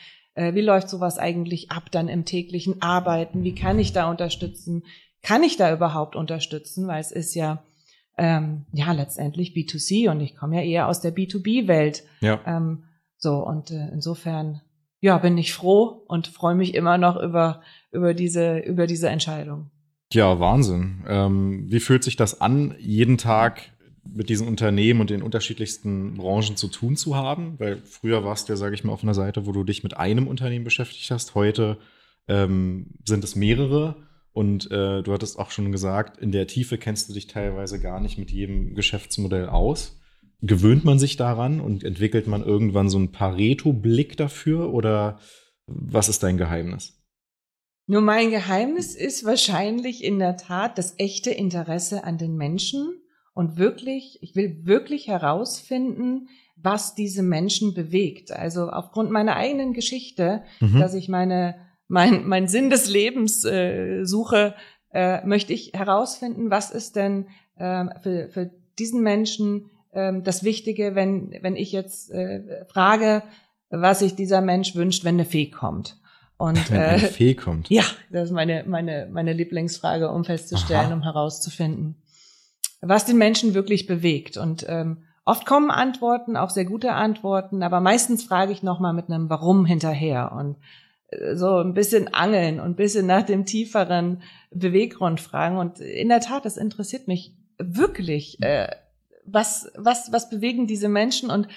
wie 0.55 0.61
läuft 0.61 0.89
sowas 0.89 1.19
eigentlich 1.19 1.71
ab 1.71 1.91
dann 1.91 2.09
im 2.09 2.25
täglichen 2.25 2.83
Arbeiten? 2.83 3.45
Wie 3.45 3.55
kann 3.55 3.79
ich 3.79 3.93
da 3.93 4.11
unterstützen? 4.11 4.85
Kann 5.23 5.43
ich 5.43 5.57
da 5.57 5.73
überhaupt 5.73 6.17
unterstützen? 6.17 6.87
Weil 6.87 7.01
es 7.01 7.13
ist 7.13 7.35
ja 7.35 7.63
ähm, 8.17 8.67
ja 8.73 8.93
letztendlich 8.93 9.53
B2C 9.53 10.11
und 10.11 10.21
ich 10.21 10.37
komme 10.37 10.57
ja 10.57 10.63
eher 10.63 10.89
aus 10.89 11.01
der 11.01 11.15
B2B-Welt. 11.15 12.05
Ja. 12.21 12.41
Ähm, 12.47 12.85
so 13.17 13.45
und 13.47 13.71
äh, 13.71 13.89
insofern 13.93 14.61
ja 15.01 15.19
bin 15.19 15.37
ich 15.39 15.53
froh 15.53 16.05
und 16.07 16.27
freue 16.27 16.55
mich 16.55 16.75
immer 16.75 16.99
noch 16.99 17.21
über 17.21 17.63
über 17.93 18.15
diese 18.15 18.59
über 18.59 18.87
diese 18.87 19.09
Entscheidung. 19.09 19.71
Ja, 20.13 20.41
Wahnsinn. 20.41 21.05
Ähm, 21.09 21.67
wie 21.69 21.81
fühlt 21.81 22.03
sich 22.03 22.17
das 22.17 22.41
an, 22.41 22.75
jeden 22.79 23.17
Tag 23.17 23.71
mit 24.05 24.29
diesen 24.29 24.49
Unternehmen 24.49 25.01
und 25.01 25.11
den 25.11 25.23
unterschiedlichsten 25.23 26.15
Branchen 26.15 26.57
zu 26.57 26.69
tun 26.69 26.97
zu 26.97 27.17
haben, 27.17 27.59
weil 27.59 27.79
früher 27.79 28.25
warst 28.25 28.49
du 28.49 28.53
ja, 28.53 28.57
sage 28.57 28.75
ich 28.75 28.85
mal, 28.85 28.93
auf 28.93 29.03
einer 29.03 29.15
Seite, 29.15 29.47
wo 29.47 29.53
du 29.53 29.65
dich 29.65 29.83
mit 29.83 29.97
einem 29.97 30.27
Unternehmen 30.27 30.65
beschäftigt 30.65 31.11
hast. 31.11 31.35
Heute 31.35 31.79
ähm, 32.29 32.95
sind 33.05 33.25
es 33.25 33.37
mehrere 33.37 33.97
und 34.33 34.71
äh, 34.71 35.03
du 35.03 35.13
hattest 35.13 35.39
auch 35.39 35.51
schon 35.51 35.73
gesagt, 35.73 36.19
in 36.19 36.33
der 36.33 36.47
Tiefe 36.47 36.79
kennst 36.79 37.09
du 37.09 37.13
dich 37.13 37.27
teilweise 37.27 37.81
gar 37.81 38.01
nicht 38.01 38.19
mit 38.19 38.31
jedem 38.31 38.75
Geschäftsmodell 38.75 39.49
aus. 39.49 40.01
Gewöhnt 40.43 40.85
man 40.85 40.99
sich 40.99 41.17
daran 41.17 41.61
und 41.61 41.85
entwickelt 41.85 42.27
man 42.27 42.43
irgendwann 42.43 42.89
so 42.89 42.97
einen 42.97 43.13
Pareto-Blick 43.13 44.17
dafür 44.17 44.73
oder 44.73 45.19
was 45.67 46.09
ist 46.09 46.23
dein 46.23 46.39
Geheimnis? 46.39 46.97
Nur 47.87 48.01
mein 48.01 48.31
Geheimnis 48.31 48.95
ist 48.95 49.25
wahrscheinlich 49.25 50.05
in 50.05 50.19
der 50.19 50.37
Tat 50.37 50.79
das 50.79 50.95
echte 50.99 51.31
Interesse 51.31 52.05
an 52.05 52.19
den 52.19 52.37
Menschen 52.37 52.95
und 53.35 53.59
wirklich, 53.59 54.19
ich 54.23 54.35
will 54.35 54.67
wirklich 54.67 55.09
herausfinden, 55.09 56.29
was 56.57 56.95
diese 56.95 57.23
Menschen 57.23 57.75
bewegt. 57.75 58.33
Also 58.33 58.69
aufgrund 58.69 59.11
meiner 59.11 59.37
eigenen 59.37 59.73
Geschichte, 59.73 60.43
mhm. 60.61 60.79
dass 60.79 60.95
ich 60.95 61.09
meine, 61.09 61.57
mein, 61.89 62.27
mein 62.27 62.49
Sinn 62.49 62.71
des 62.71 62.89
Lebens 62.89 63.45
äh, 63.45 64.05
suche, 64.05 64.55
äh, 64.93 65.25
möchte 65.27 65.53
ich 65.53 65.73
herausfinden, 65.73 66.51
was 66.51 66.71
ist 66.71 66.97
denn 66.97 67.29
äh, 67.57 67.87
für, 68.03 68.29
für 68.29 68.51
diesen 68.79 69.03
Menschen 69.03 69.71
äh, 69.93 70.13
das 70.23 70.45
Wichtige, 70.45 70.95
wenn, 70.95 71.37
wenn 71.41 71.57
ich 71.57 71.73
jetzt 71.73 72.11
äh, 72.11 72.65
frage, 72.67 73.23
was 73.71 74.01
sich 74.01 74.15
dieser 74.15 74.41
Mensch 74.41 74.75
wünscht, 74.75 75.05
wenn 75.05 75.15
eine 75.15 75.25
Fee 75.25 75.51
kommt. 75.51 75.97
Und, 76.37 76.71
wenn 76.71 76.81
eine 76.81 76.97
äh, 76.97 77.07
Fee 77.07 77.35
kommt. 77.35 77.71
Ja, 77.71 77.85
das 78.11 78.25
ist 78.31 78.35
meine, 78.35 78.65
meine, 78.67 79.09
meine 79.11 79.33
Lieblingsfrage, 79.33 80.11
um 80.11 80.25
festzustellen, 80.25 80.87
Aha. 80.87 80.95
um 80.95 81.03
herauszufinden, 81.03 81.97
was 82.81 83.05
den 83.05 83.19
Menschen 83.19 83.55
wirklich 83.55 83.87
bewegt. 83.87 84.37
Und 84.37 84.65
ähm, 84.69 85.05
oft 85.25 85.47
kommen 85.47 85.71
Antworten, 85.71 86.37
auch 86.37 86.51
sehr 86.51 86.65
gute 86.65 86.93
Antworten, 86.93 87.63
aber 87.63 87.81
meistens 87.81 88.25
frage 88.25 88.53
ich 88.53 88.63
nochmal 88.63 88.95
mit 88.95 89.09
einem 89.09 89.29
Warum 89.31 89.67
hinterher. 89.67 90.33
Und 90.33 90.57
äh, 91.09 91.37
so 91.37 91.59
ein 91.59 91.75
bisschen 91.75 92.13
angeln 92.15 92.61
und 92.61 92.71
ein 92.71 92.77
bisschen 92.77 93.07
nach 93.07 93.23
dem 93.23 93.45
tieferen 93.45 94.23
Beweggrund 94.51 95.21
fragen. 95.21 95.59
Und 95.59 95.81
in 95.81 96.09
der 96.09 96.21
Tat, 96.21 96.45
das 96.45 96.57
interessiert 96.57 97.09
mich 97.09 97.35
wirklich. 97.59 98.43
Äh, 98.43 98.69
was, 99.25 99.71
was, 99.77 100.13
was 100.13 100.31
bewegen 100.31 100.67
diese 100.67 100.89
Menschen 100.89 101.31
und 101.31 101.49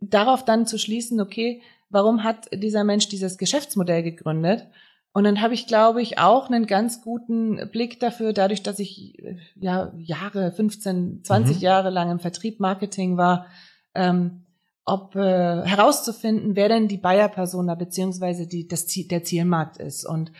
darauf 0.00 0.44
dann 0.44 0.66
zu 0.66 0.78
schließen, 0.78 1.20
okay, 1.20 1.62
warum 1.90 2.24
hat 2.24 2.48
dieser 2.52 2.84
Mensch 2.84 3.08
dieses 3.08 3.38
Geschäftsmodell 3.38 4.02
gegründet? 4.02 4.66
Und 5.14 5.22
dann 5.22 5.40
habe 5.40 5.54
ich, 5.54 5.68
glaube 5.68 6.02
ich, 6.02 6.18
auch 6.18 6.50
einen 6.50 6.66
ganz 6.66 7.00
guten 7.00 7.70
Blick 7.70 8.00
dafür, 8.00 8.32
dadurch, 8.32 8.64
dass 8.64 8.80
ich 8.80 9.22
ja 9.54 9.94
Jahre, 9.96 10.50
15, 10.50 11.22
20 11.22 11.56
mhm. 11.56 11.62
Jahre 11.62 11.90
lang 11.90 12.10
im 12.10 12.18
Vertrieb 12.18 12.58
Marketing 12.58 13.16
war, 13.16 13.46
ähm, 13.94 14.42
ob 14.84 15.14
äh, 15.14 15.62
herauszufinden, 15.64 16.56
wer 16.56 16.68
denn 16.68 16.88
die 16.88 16.98
Bayer-Persona 16.98 17.76
beziehungsweise 17.76 18.48
die, 18.48 18.66
das 18.66 18.88
Ziel, 18.88 19.06
der 19.06 19.22
Zielmarkt 19.22 19.76
ist. 19.76 20.04
Und 20.04 20.32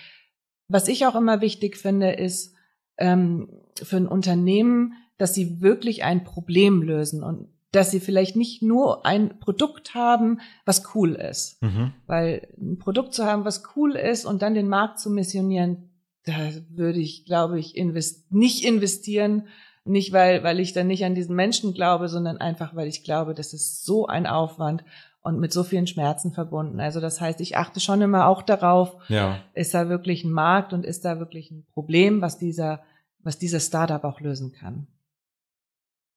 was 0.67 0.89
ich 0.89 1.07
auch 1.07 1.15
immer 1.15 1.41
wichtig 1.41 1.77
finde, 1.77 2.11
ist 2.11 2.57
ähm, 2.99 3.49
für 3.81 3.99
ein 3.99 4.09
Unternehmen, 4.09 4.95
dass 5.19 5.35
sie 5.35 5.61
wirklich 5.61 6.03
ein 6.03 6.25
Problem 6.25 6.83
lösen 6.83 7.23
und 7.23 7.49
dass 7.75 7.91
sie 7.91 8.01
vielleicht 8.01 8.37
nicht 8.37 8.63
nur 8.63 9.05
ein 9.05 9.39
Produkt 9.41 9.95
haben, 9.95 10.41
was 10.65 10.95
cool 10.95 11.15
ist. 11.15 11.61
Mhm. 11.63 11.93
Weil 12.07 12.49
ein 12.59 12.79
Produkt 12.79 13.15
zu 13.15 13.25
haben, 13.25 13.45
was 13.45 13.63
cool 13.75 13.97
ist 13.97 14.25
und 14.25 14.43
dann 14.43 14.55
den 14.55 14.69
Markt 14.69 15.01
zu 15.01 15.11
missionieren, 15.11 15.91
da 16.25 16.33
würde 16.71 17.01
ich, 17.01 17.25
glaube 17.25 17.59
ich, 17.59 17.77
invest 17.77 18.33
nicht 18.33 18.65
investieren. 18.65 19.49
Nicht, 19.87 20.13
weil, 20.13 20.43
weil 20.43 20.61
ich 20.61 20.73
dann 20.73 20.87
nicht 20.87 21.05
an 21.05 21.15
diesen 21.15 21.37
Menschen 21.37 21.75
glaube, 21.75 22.09
sondern 22.09 22.39
einfach, 22.39 22.75
weil 22.75 22.89
ich 22.89 23.05
glaube, 23.05 23.35
das 23.35 23.53
ist 23.53 23.85
so 23.85 24.07
ein 24.07 24.27
Aufwand 24.27 24.83
und 25.21 25.41
mit 25.41 25.53
so 25.53 25.63
vielen 25.63 25.87
Schmerzen 25.87 26.33
verbunden. 26.33 26.81
Also 26.81 27.01
das 27.01 27.21
heißt, 27.21 27.41
ich 27.41 27.57
achte 27.57 27.81
schon 27.81 28.01
immer 28.01 28.27
auch 28.27 28.43
darauf, 28.43 28.97
ja. 29.09 29.41
ist 29.53 29.75
da 29.75 29.91
wirklich 29.91 30.25
ein 30.25 30.31
Markt 30.31 30.73
und 30.73 30.87
ist 30.87 31.05
da 31.05 31.19
wirklich 31.19 31.51
ein 31.51 31.67
Problem, 31.75 32.23
was 32.23 32.39
dieser, 32.39 32.83
was 33.23 33.39
dieses 33.39 33.67
Startup 33.67 34.05
auch 34.05 34.21
lösen 34.21 34.53
kann. 34.53 34.87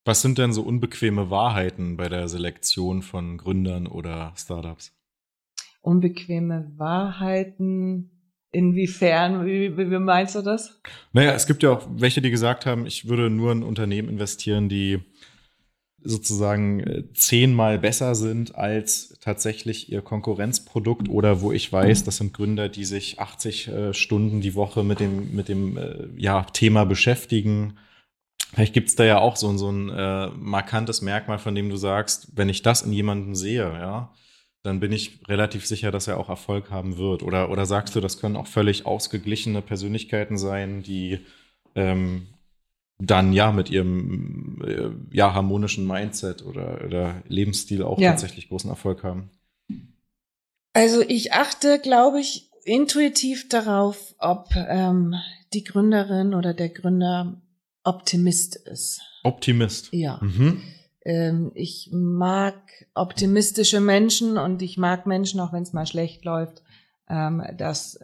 Was 0.08 0.22
sind 0.22 0.38
denn 0.38 0.54
so 0.54 0.62
unbequeme 0.62 1.30
Wahrheiten 1.30 1.98
bei 1.98 2.08
der 2.08 2.30
Selektion 2.30 3.02
von 3.02 3.38
Gründern 3.38 3.88
oder 3.88 4.32
Startups? 4.38 4.94
Unbequeme 5.82 6.72
Wahrheiten. 6.78 8.10
Inwiefern? 8.52 9.46
Wie, 9.46 9.78
wie, 9.78 9.92
wie 9.92 10.00
meinst 10.00 10.36
du 10.36 10.42
das? 10.42 10.80
Naja, 11.12 11.34
es 11.34 11.46
gibt 11.46 11.62
ja 11.62 11.72
auch 11.72 11.86
welche, 11.92 12.22
die 12.22 12.32
gesagt 12.32 12.66
haben, 12.66 12.86
ich 12.86 13.10
würde 13.10 13.30
nur 13.30 13.52
in 13.52 13.64
Unternehmen 13.64 14.08
investieren, 14.08 14.70
die 14.70 15.00
sozusagen 16.02 16.80
äh, 16.80 17.04
zehnmal 17.14 17.78
besser 17.78 18.16
sind 18.16 18.56
als 18.56 19.18
tatsächlich 19.20 19.92
ihr 19.92 20.02
Konkurrenzprodukt 20.02 21.10
oder 21.10 21.42
wo 21.42 21.52
ich 21.52 21.74
weiß, 21.74 22.06
das 22.06 22.16
sind 22.16 22.34
Gründer, 22.34 22.70
die 22.70 22.86
sich 22.86 23.20
80 23.20 23.68
äh, 23.68 23.94
Stunden 23.94 24.40
die 24.40 24.56
Woche 24.56 24.86
mit 24.86 25.02
dem, 25.02 25.36
mit 25.36 25.50
dem 25.50 25.78
äh, 25.78 26.08
ja, 26.16 26.46
Thema 26.46 26.86
beschäftigen 26.86 27.78
Vielleicht 28.54 28.74
gibt 28.74 28.89
es 28.89 28.96
da 28.96 29.04
ja 29.04 29.20
auch 29.20 29.36
so, 29.36 29.56
so 29.58 29.70
ein 29.70 29.89
äh, 29.89 30.27
markantes 30.30 31.01
Merkmal, 31.01 31.38
von 31.38 31.54
dem 31.54 31.70
du 31.70 31.75
sagst, 31.75 32.30
wenn 32.36 32.50
ich 32.50 32.62
das 32.62 32.82
in 32.82 32.94
jemandem 32.94 33.36
sehe, 33.36 33.63
ja, 33.63 34.13
dann 34.63 34.80
bin 34.80 34.92
ich 34.92 35.27
relativ 35.27 35.66
sicher, 35.66 35.92
dass 35.92 36.08
er 36.08 36.18
auch 36.18 36.30
Erfolg 36.30 36.72
haben 36.72 36.98
wird. 36.98 37.24
Oder, 37.24 37.50
oder 37.50 37.66
sagst 37.66 37.96
du, 37.96 38.01
das 38.01 38.20
können 38.20 38.36
auch 38.36 38.48
völlig 38.48 38.86
ausgeglichene 38.86 39.62
Persönlichkeiten 39.62 40.38
sein, 40.38 40.82
die 40.82 41.20
ähm, 41.75 42.27
dann 43.00 43.32
ja 43.32 43.51
mit 43.51 43.70
ihrem 43.70 44.62
äh, 44.66 45.16
ja, 45.16 45.34
harmonischen 45.34 45.86
Mindset 45.86 46.44
oder, 46.44 46.84
oder 46.86 47.24
Lebensstil 47.27 47.84
auch 47.84 48.00
ja. 48.00 48.12
tatsächlich 48.12 48.50
großen 48.50 48.70
Erfolg 48.70 49.04
haben? 49.04 49.30
Also 50.74 51.01
ich 51.01 51.34
achte, 51.34 51.80
glaube 51.80 52.20
ich, 52.20 52.50
intuitiv 52.63 53.48
darauf, 53.50 54.16
ob 54.20 54.50
ähm, 54.56 55.16
die 55.54 55.63
Gründerin 55.63 56.34
oder 56.34 56.54
der 56.54 56.70
Gründer 56.70 57.42
Optimist 57.88 58.58
ist. 58.58 59.01
Optimist. 59.24 59.94
Ja. 59.94 60.20
Mhm. 60.22 60.62
Ähm, 61.06 61.51
ich 61.56 61.89
mag 61.94 62.56
optimistische 62.94 63.79
Menschen 63.79 64.38
und 64.38 64.62
ich 64.62 64.77
mag 64.77 65.06
Menschen, 65.06 65.39
auch 65.39 65.53
wenn 65.53 65.63
es 65.63 65.72
mal 65.72 65.88
schlecht 65.88 66.25
läuft, 66.25 66.63
ähm, 67.10 67.41
dass, 67.58 67.98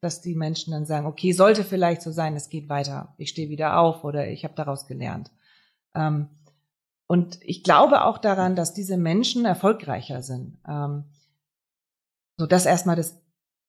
dass 0.00 0.20
die 0.22 0.34
Menschen 0.34 0.72
dann 0.72 0.86
sagen, 0.86 1.06
okay, 1.06 1.30
sollte 1.30 1.62
vielleicht 1.62 2.02
so 2.02 2.10
sein, 2.10 2.34
es 2.34 2.48
geht 2.48 2.68
weiter, 2.68 3.14
ich 3.16 3.28
stehe 3.28 3.48
wieder 3.48 3.78
auf 3.78 4.02
oder 4.02 4.28
ich 4.28 4.42
habe 4.42 4.54
daraus 4.56 4.88
gelernt. 4.88 5.30
Ähm, 5.94 6.26
und 7.06 7.38
ich 7.42 7.62
glaube 7.62 8.04
auch 8.04 8.18
daran, 8.18 8.56
dass 8.56 8.74
diese 8.74 8.96
Menschen 8.96 9.44
erfolgreicher 9.44 10.22
sind. 10.22 10.58
Ähm, 10.68 11.04
so 12.36 12.46
das 12.46 12.66
erstmal 12.66 12.96
das 12.96 13.22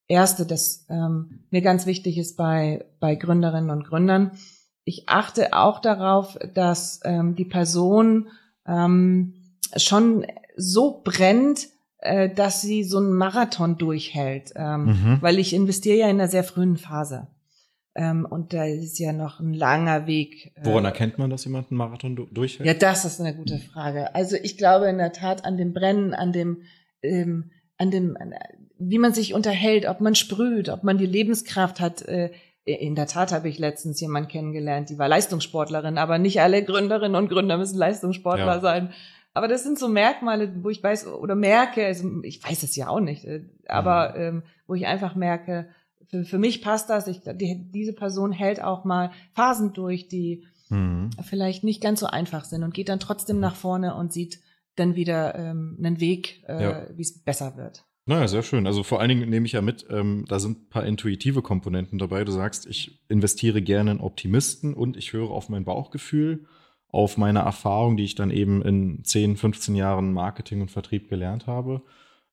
Erste, 0.08 0.46
das 0.46 0.84
ähm, 0.88 1.44
mir 1.50 1.62
ganz 1.62 1.86
wichtig 1.86 2.18
ist 2.18 2.36
bei, 2.36 2.84
bei 2.98 3.14
Gründerinnen 3.14 3.70
und 3.70 3.84
Gründern 3.84 4.32
ich 4.84 5.08
achte 5.08 5.52
auch 5.52 5.80
darauf, 5.80 6.38
dass 6.54 7.00
ähm, 7.04 7.36
die 7.36 7.44
Person 7.44 8.28
ähm, 8.66 9.34
schon 9.76 10.26
so 10.56 11.00
brennt, 11.04 11.68
äh, 11.98 12.28
dass 12.30 12.62
sie 12.62 12.84
so 12.84 12.98
einen 12.98 13.12
Marathon 13.12 13.76
durchhält, 13.76 14.52
ähm, 14.56 14.84
mhm. 14.84 15.18
weil 15.20 15.38
ich 15.38 15.52
investiere 15.52 15.98
ja 15.98 16.06
in 16.06 16.18
einer 16.18 16.28
sehr 16.28 16.44
frühen 16.44 16.76
Phase. 16.76 17.28
Ähm, 17.94 18.26
und 18.28 18.52
da 18.52 18.64
ist 18.64 18.98
ja 18.98 19.12
noch 19.12 19.40
ein 19.40 19.52
langer 19.52 20.06
Weg. 20.06 20.52
Äh, 20.56 20.64
Woran 20.64 20.84
erkennt 20.84 21.18
man, 21.18 21.28
dass 21.28 21.44
jemand 21.44 21.70
einen 21.70 21.78
Marathon 21.78 22.28
durchhält? 22.30 22.66
Ja, 22.66 22.74
das 22.74 23.04
ist 23.04 23.20
eine 23.20 23.34
gute 23.34 23.58
Frage. 23.58 24.14
Also 24.14 24.36
ich 24.36 24.56
glaube 24.56 24.86
in 24.86 24.98
der 24.98 25.12
Tat 25.12 25.44
an 25.44 25.56
dem 25.56 25.74
Brennen, 25.74 26.14
an 26.14 26.32
dem, 26.32 26.62
ähm, 27.02 27.50
an 27.78 27.90
dem, 27.90 28.16
an, 28.16 28.34
wie 28.78 28.98
man 28.98 29.12
sich 29.12 29.34
unterhält, 29.34 29.86
ob 29.86 30.00
man 30.00 30.14
sprüht, 30.14 30.68
ob 30.68 30.84
man 30.84 30.98
die 30.98 31.06
Lebenskraft 31.06 31.80
hat, 31.80 32.02
äh, 32.02 32.30
in 32.64 32.94
der 32.94 33.06
Tat 33.06 33.32
habe 33.32 33.48
ich 33.48 33.58
letztens 33.58 34.00
jemand 34.00 34.28
kennengelernt, 34.28 34.90
die 34.90 34.98
war 34.98 35.08
Leistungssportlerin, 35.08 35.98
aber 35.98 36.18
nicht 36.18 36.40
alle 36.40 36.64
Gründerinnen 36.64 37.16
und 37.16 37.28
Gründer 37.28 37.56
müssen 37.56 37.78
Leistungssportler 37.78 38.56
ja. 38.56 38.60
sein. 38.60 38.92
Aber 39.32 39.48
das 39.48 39.62
sind 39.62 39.78
so 39.78 39.88
Merkmale, 39.88 40.52
wo 40.62 40.70
ich 40.70 40.82
weiß 40.82 41.06
oder 41.06 41.34
merke, 41.34 41.86
also 41.86 42.22
ich 42.22 42.42
weiß 42.42 42.62
es 42.64 42.74
ja 42.76 42.88
auch 42.88 43.00
nicht, 43.00 43.24
äh, 43.24 43.44
aber 43.66 44.10
mhm. 44.10 44.22
ähm, 44.22 44.42
wo 44.66 44.74
ich 44.74 44.86
einfach 44.86 45.14
merke, 45.14 45.68
für, 46.08 46.24
für 46.24 46.38
mich 46.38 46.62
passt 46.62 46.90
das. 46.90 47.06
Ich, 47.06 47.20
die, 47.24 47.70
diese 47.70 47.92
Person 47.92 48.32
hält 48.32 48.62
auch 48.62 48.84
mal 48.84 49.12
Phasen 49.34 49.72
durch, 49.72 50.08
die 50.08 50.44
mhm. 50.68 51.10
vielleicht 51.22 51.62
nicht 51.64 51.80
ganz 51.80 52.00
so 52.00 52.06
einfach 52.06 52.44
sind 52.44 52.64
und 52.64 52.74
geht 52.74 52.88
dann 52.88 53.00
trotzdem 53.00 53.38
nach 53.40 53.54
vorne 53.54 53.94
und 53.94 54.12
sieht 54.12 54.40
dann 54.76 54.96
wieder 54.96 55.34
ähm, 55.36 55.76
einen 55.78 56.00
Weg, 56.00 56.44
äh, 56.48 56.62
ja. 56.62 56.86
wie 56.94 57.02
es 57.02 57.22
besser 57.22 57.56
wird. 57.56 57.84
Naja, 58.06 58.28
sehr 58.28 58.42
schön. 58.42 58.66
Also 58.66 58.82
vor 58.82 59.00
allen 59.00 59.10
Dingen 59.10 59.28
nehme 59.28 59.46
ich 59.46 59.52
ja 59.52 59.62
mit, 59.62 59.86
ähm, 59.90 60.24
da 60.26 60.38
sind 60.38 60.62
ein 60.62 60.68
paar 60.68 60.84
intuitive 60.84 61.42
Komponenten 61.42 61.98
dabei. 61.98 62.24
Du 62.24 62.32
sagst, 62.32 62.66
ich 62.66 63.00
investiere 63.08 63.62
gerne 63.62 63.92
in 63.92 64.00
Optimisten 64.00 64.74
und 64.74 64.96
ich 64.96 65.12
höre 65.12 65.30
auf 65.30 65.48
mein 65.48 65.64
Bauchgefühl, 65.64 66.46
auf 66.88 67.18
meine 67.18 67.40
Erfahrung, 67.40 67.96
die 67.96 68.04
ich 68.04 68.14
dann 68.14 68.30
eben 68.30 68.62
in 68.62 69.04
10, 69.04 69.36
15 69.36 69.76
Jahren 69.76 70.12
Marketing 70.12 70.62
und 70.62 70.70
Vertrieb 70.70 71.08
gelernt 71.08 71.46
habe. 71.46 71.82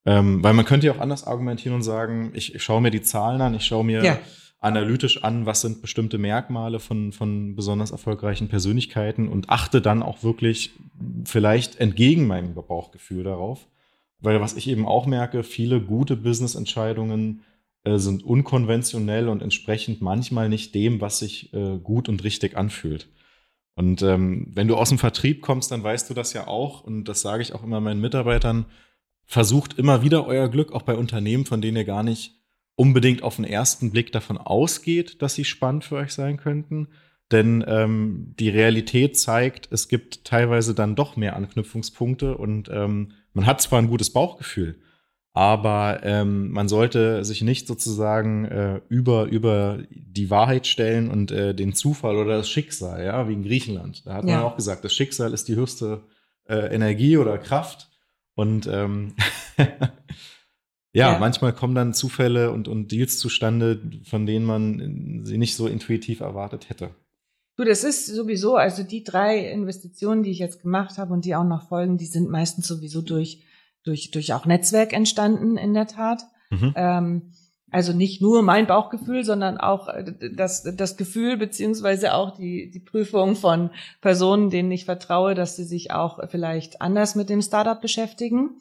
Ähm, 0.05 0.41
weil 0.41 0.53
man 0.53 0.65
könnte 0.65 0.87
ja 0.87 0.93
auch 0.93 0.99
anders 0.99 1.27
argumentieren 1.27 1.75
und 1.75 1.83
sagen, 1.83 2.31
ich, 2.33 2.55
ich 2.55 2.63
schaue 2.63 2.81
mir 2.81 2.91
die 2.91 3.01
Zahlen 3.01 3.41
an, 3.41 3.53
ich 3.53 3.65
schaue 3.65 3.83
mir 3.83 4.03
ja. 4.03 4.19
analytisch 4.59 5.23
an, 5.23 5.45
was 5.45 5.61
sind 5.61 5.81
bestimmte 5.81 6.17
Merkmale 6.17 6.79
von, 6.79 7.11
von 7.11 7.55
besonders 7.55 7.91
erfolgreichen 7.91 8.47
Persönlichkeiten 8.47 9.27
und 9.27 9.49
achte 9.49 9.81
dann 9.81 10.01
auch 10.01 10.23
wirklich 10.23 10.71
vielleicht 11.25 11.81
entgegen 11.81 12.25
meinem 12.25 12.55
Bauchgefühl 12.55 13.25
darauf 13.25 13.67
weil 14.19 14.41
was 14.41 14.55
ich 14.55 14.67
eben 14.67 14.85
auch 14.85 15.05
merke, 15.05 15.43
viele 15.43 15.81
gute 15.81 16.15
Business-Entscheidungen 16.15 17.43
äh, 17.83 17.97
sind 17.97 18.23
unkonventionell 18.23 19.29
und 19.29 19.41
entsprechend 19.41 20.01
manchmal 20.01 20.49
nicht 20.49 20.73
dem, 20.75 21.01
was 21.01 21.19
sich 21.19 21.53
äh, 21.53 21.77
gut 21.77 22.09
und 22.09 22.23
richtig 22.23 22.57
anfühlt. 22.57 23.09
Und 23.75 24.01
ähm, 24.01 24.47
wenn 24.55 24.67
du 24.67 24.75
aus 24.75 24.89
dem 24.89 24.97
Vertrieb 24.97 25.41
kommst, 25.41 25.71
dann 25.71 25.83
weißt 25.83 26.09
du 26.09 26.15
das 26.15 26.33
ja 26.33 26.47
auch. 26.47 26.83
Und 26.83 27.05
das 27.05 27.21
sage 27.21 27.43
ich 27.43 27.53
auch 27.53 27.63
immer 27.63 27.79
meinen 27.79 28.01
Mitarbeitern. 28.01 28.65
Versucht 29.23 29.77
immer 29.77 30.01
wieder 30.01 30.25
euer 30.25 30.49
Glück, 30.49 30.71
auch 30.71 30.81
bei 30.81 30.95
Unternehmen, 30.95 31.45
von 31.45 31.61
denen 31.61 31.77
ihr 31.77 31.85
gar 31.85 32.01
nicht 32.01 32.33
unbedingt 32.75 33.21
auf 33.21 33.35
den 33.35 33.45
ersten 33.45 33.91
Blick 33.91 34.11
davon 34.11 34.37
ausgeht, 34.37 35.21
dass 35.21 35.35
sie 35.35 35.45
spannend 35.45 35.83
für 35.83 35.97
euch 35.97 36.11
sein 36.11 36.37
könnten. 36.37 36.87
Denn 37.31 37.63
ähm, 37.67 38.33
die 38.39 38.49
Realität 38.49 39.17
zeigt, 39.19 39.67
es 39.71 39.87
gibt 39.87 40.23
teilweise 40.23 40.73
dann 40.73 40.95
doch 40.95 41.15
mehr 41.15 41.35
Anknüpfungspunkte 41.35 42.35
und 42.37 42.69
ähm, 42.69 43.13
man 43.33 43.45
hat 43.45 43.61
zwar 43.61 43.79
ein 43.79 43.87
gutes 43.89 44.11
Bauchgefühl, 44.11 44.79
aber 45.33 45.99
ähm, 46.03 46.49
man 46.51 46.67
sollte 46.67 47.23
sich 47.23 47.41
nicht 47.43 47.67
sozusagen 47.67 48.45
äh, 48.45 48.81
über, 48.89 49.25
über 49.25 49.79
die 49.91 50.29
Wahrheit 50.31 50.65
stellen 50.65 51.09
und 51.11 51.31
äh, 51.31 51.53
den 51.53 51.73
Zufall 51.73 52.15
oder 52.17 52.37
das 52.37 52.49
Schicksal, 52.49 53.03
ja, 53.05 53.27
wie 53.29 53.33
in 53.33 53.43
Griechenland. 53.43 54.05
Da 54.05 54.15
hat 54.15 54.23
man 54.23 54.33
Ja. 54.33 54.43
auch 54.43 54.55
gesagt, 54.55 54.83
das 54.83 54.93
Schicksal 54.95 55.33
ist 55.33 55.47
die 55.47 55.55
höchste 55.55 56.01
äh, 56.49 56.73
Energie 56.73 57.17
oder 57.17 57.37
Kraft. 57.37 57.89
Und 58.33 58.65
ähm, 58.67 59.13
ja, 60.93 61.13
Ja. 61.13 61.19
manchmal 61.19 61.53
kommen 61.53 61.75
dann 61.75 61.93
Zufälle 61.93 62.51
und, 62.51 62.67
und 62.67 62.91
Deals 62.91 63.19
zustande, 63.19 63.81
von 64.05 64.25
denen 64.25 64.45
man 64.45 65.21
sie 65.25 65.37
nicht 65.37 65.55
so 65.55 65.67
intuitiv 65.67 66.19
erwartet 66.21 66.69
hätte. 66.69 66.91
Du, 67.57 67.63
das 67.63 67.83
ist 67.83 68.05
sowieso, 68.05 68.55
also 68.55 68.83
die 68.83 69.03
drei 69.03 69.39
Investitionen, 69.39 70.21
die 70.21 70.29
ich 70.29 70.39
jetzt 70.39 70.61
gemacht 70.61 70.99
habe 70.99 71.11
und 71.11 71.25
die 71.25 71.35
auch 71.35 71.43
noch 71.43 71.67
folgen, 71.67 71.97
die 71.97 72.05
sind 72.05 72.29
meistens 72.29 72.67
sowieso 72.67 73.01
durch, 73.01 73.43
durch, 73.83 74.11
durch 74.11 74.31
auch 74.33 74.45
Netzwerk 74.45 74.93
entstanden, 74.93 75.57
in 75.57 75.73
der 75.73 75.87
Tat. 75.87 76.21
Mhm. 76.51 76.73
Ähm, 76.75 77.31
also 77.71 77.93
nicht 77.93 78.21
nur 78.21 78.43
mein 78.43 78.67
Bauchgefühl, 78.67 79.25
sondern 79.25 79.57
auch 79.57 79.89
äh, 79.89 80.13
das, 80.35 80.63
das 80.63 80.97
Gefühl 80.97 81.35
beziehungsweise 81.35 82.13
auch 82.13 82.37
die, 82.37 82.69
die 82.69 82.79
Prüfung 82.79 83.35
von 83.35 83.71
Personen, 84.01 84.51
denen 84.51 84.71
ich 84.71 84.85
vertraue, 84.85 85.33
dass 85.33 85.55
sie 85.55 85.65
sich 85.65 85.91
auch 85.91 86.19
vielleicht 86.29 86.79
anders 86.81 87.15
mit 87.15 87.27
dem 87.29 87.41
Startup 87.41 87.81
beschäftigen. 87.81 88.59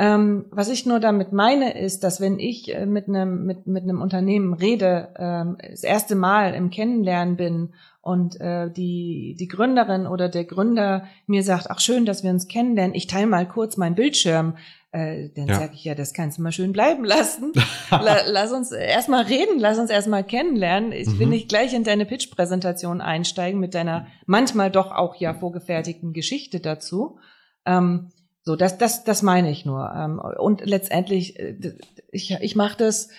Ähm, 0.00 0.44
was 0.52 0.68
ich 0.68 0.86
nur 0.86 1.00
damit 1.00 1.32
meine, 1.32 1.76
ist, 1.76 2.04
dass 2.04 2.20
wenn 2.20 2.38
ich 2.38 2.72
äh, 2.72 2.86
mit 2.86 3.08
einem 3.08 3.44
mit, 3.44 3.66
mit 3.66 3.82
einem 3.82 4.00
Unternehmen 4.00 4.54
rede, 4.54 5.08
ähm, 5.18 5.58
das 5.68 5.82
erste 5.82 6.14
Mal 6.14 6.54
im 6.54 6.70
Kennenlernen 6.70 7.36
bin 7.36 7.74
und 8.00 8.40
äh, 8.40 8.70
die 8.70 9.34
die 9.40 9.48
Gründerin 9.48 10.06
oder 10.06 10.28
der 10.28 10.44
Gründer 10.44 11.04
mir 11.26 11.42
sagt, 11.42 11.68
ach 11.68 11.80
schön, 11.80 12.06
dass 12.06 12.22
wir 12.22 12.30
uns 12.30 12.46
kennenlernen, 12.46 12.94
ich 12.94 13.08
teile 13.08 13.26
mal 13.26 13.46
kurz 13.48 13.76
meinen 13.76 13.96
Bildschirm, 13.96 14.56
äh, 14.92 15.30
dann 15.34 15.48
Ja. 15.48 15.54
sage 15.56 15.72
ich 15.74 15.82
ja, 15.82 15.96
das 15.96 16.14
kannst 16.14 16.38
du 16.38 16.42
mal 16.42 16.52
schön 16.52 16.72
bleiben 16.72 17.04
lassen. 17.04 17.52
La, 17.90 18.18
lass 18.28 18.52
uns 18.52 18.70
erstmal 18.70 19.24
reden, 19.24 19.58
lass 19.58 19.78
uns 19.80 19.90
erstmal 19.90 20.22
kennenlernen. 20.22 20.92
Ich 20.92 21.18
will 21.18 21.26
Mhm. 21.26 21.32
nicht 21.32 21.48
gleich 21.48 21.74
in 21.74 21.82
deine 21.82 22.06
Pitch-Präsentation 22.06 23.00
einsteigen 23.00 23.58
mit 23.58 23.74
deiner 23.74 24.06
manchmal 24.26 24.70
doch 24.70 24.92
auch 24.92 25.16
ja 25.16 25.34
vorgefertigten 25.34 26.12
Geschichte 26.12 26.60
dazu. 26.60 27.18
Ähm, 27.66 28.10
so, 28.48 28.56
das, 28.56 28.78
das, 28.78 29.04
das 29.04 29.20
meine 29.20 29.50
ich 29.50 29.66
nur. 29.66 29.92
Ähm, 29.94 30.18
und 30.18 30.64
letztendlich, 30.64 31.38
äh, 31.38 31.76
ich, 32.10 32.30
ich 32.40 32.56
mache 32.56 32.78
das, 32.78 33.10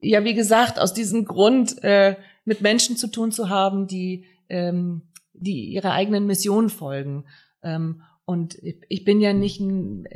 ja, 0.00 0.24
wie 0.24 0.32
gesagt, 0.32 0.80
aus 0.80 0.94
diesem 0.94 1.26
Grund, 1.26 1.84
äh, 1.84 2.16
mit 2.46 2.62
Menschen 2.62 2.96
zu 2.96 3.08
tun 3.08 3.30
zu 3.30 3.50
haben, 3.50 3.86
die, 3.86 4.24
ähm, 4.48 5.02
die 5.34 5.66
ihrer 5.66 5.92
eigenen 5.92 6.24
Mission 6.26 6.70
folgen. 6.70 7.26
Ähm, 7.62 8.04
und 8.24 8.56
ich, 8.88 9.04
bin 9.04 9.20
ja 9.20 9.34
nicht 9.34 9.60
in 9.60 10.08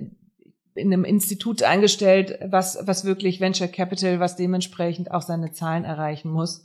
einem 0.74 1.04
Institut 1.04 1.62
eingestellt, 1.62 2.38
was, 2.42 2.78
was 2.86 3.04
wirklich 3.04 3.42
Venture 3.42 3.68
Capital, 3.68 4.18
was 4.18 4.34
dementsprechend 4.36 5.10
auch 5.10 5.20
seine 5.20 5.52
Zahlen 5.52 5.84
erreichen 5.84 6.30
muss. 6.30 6.64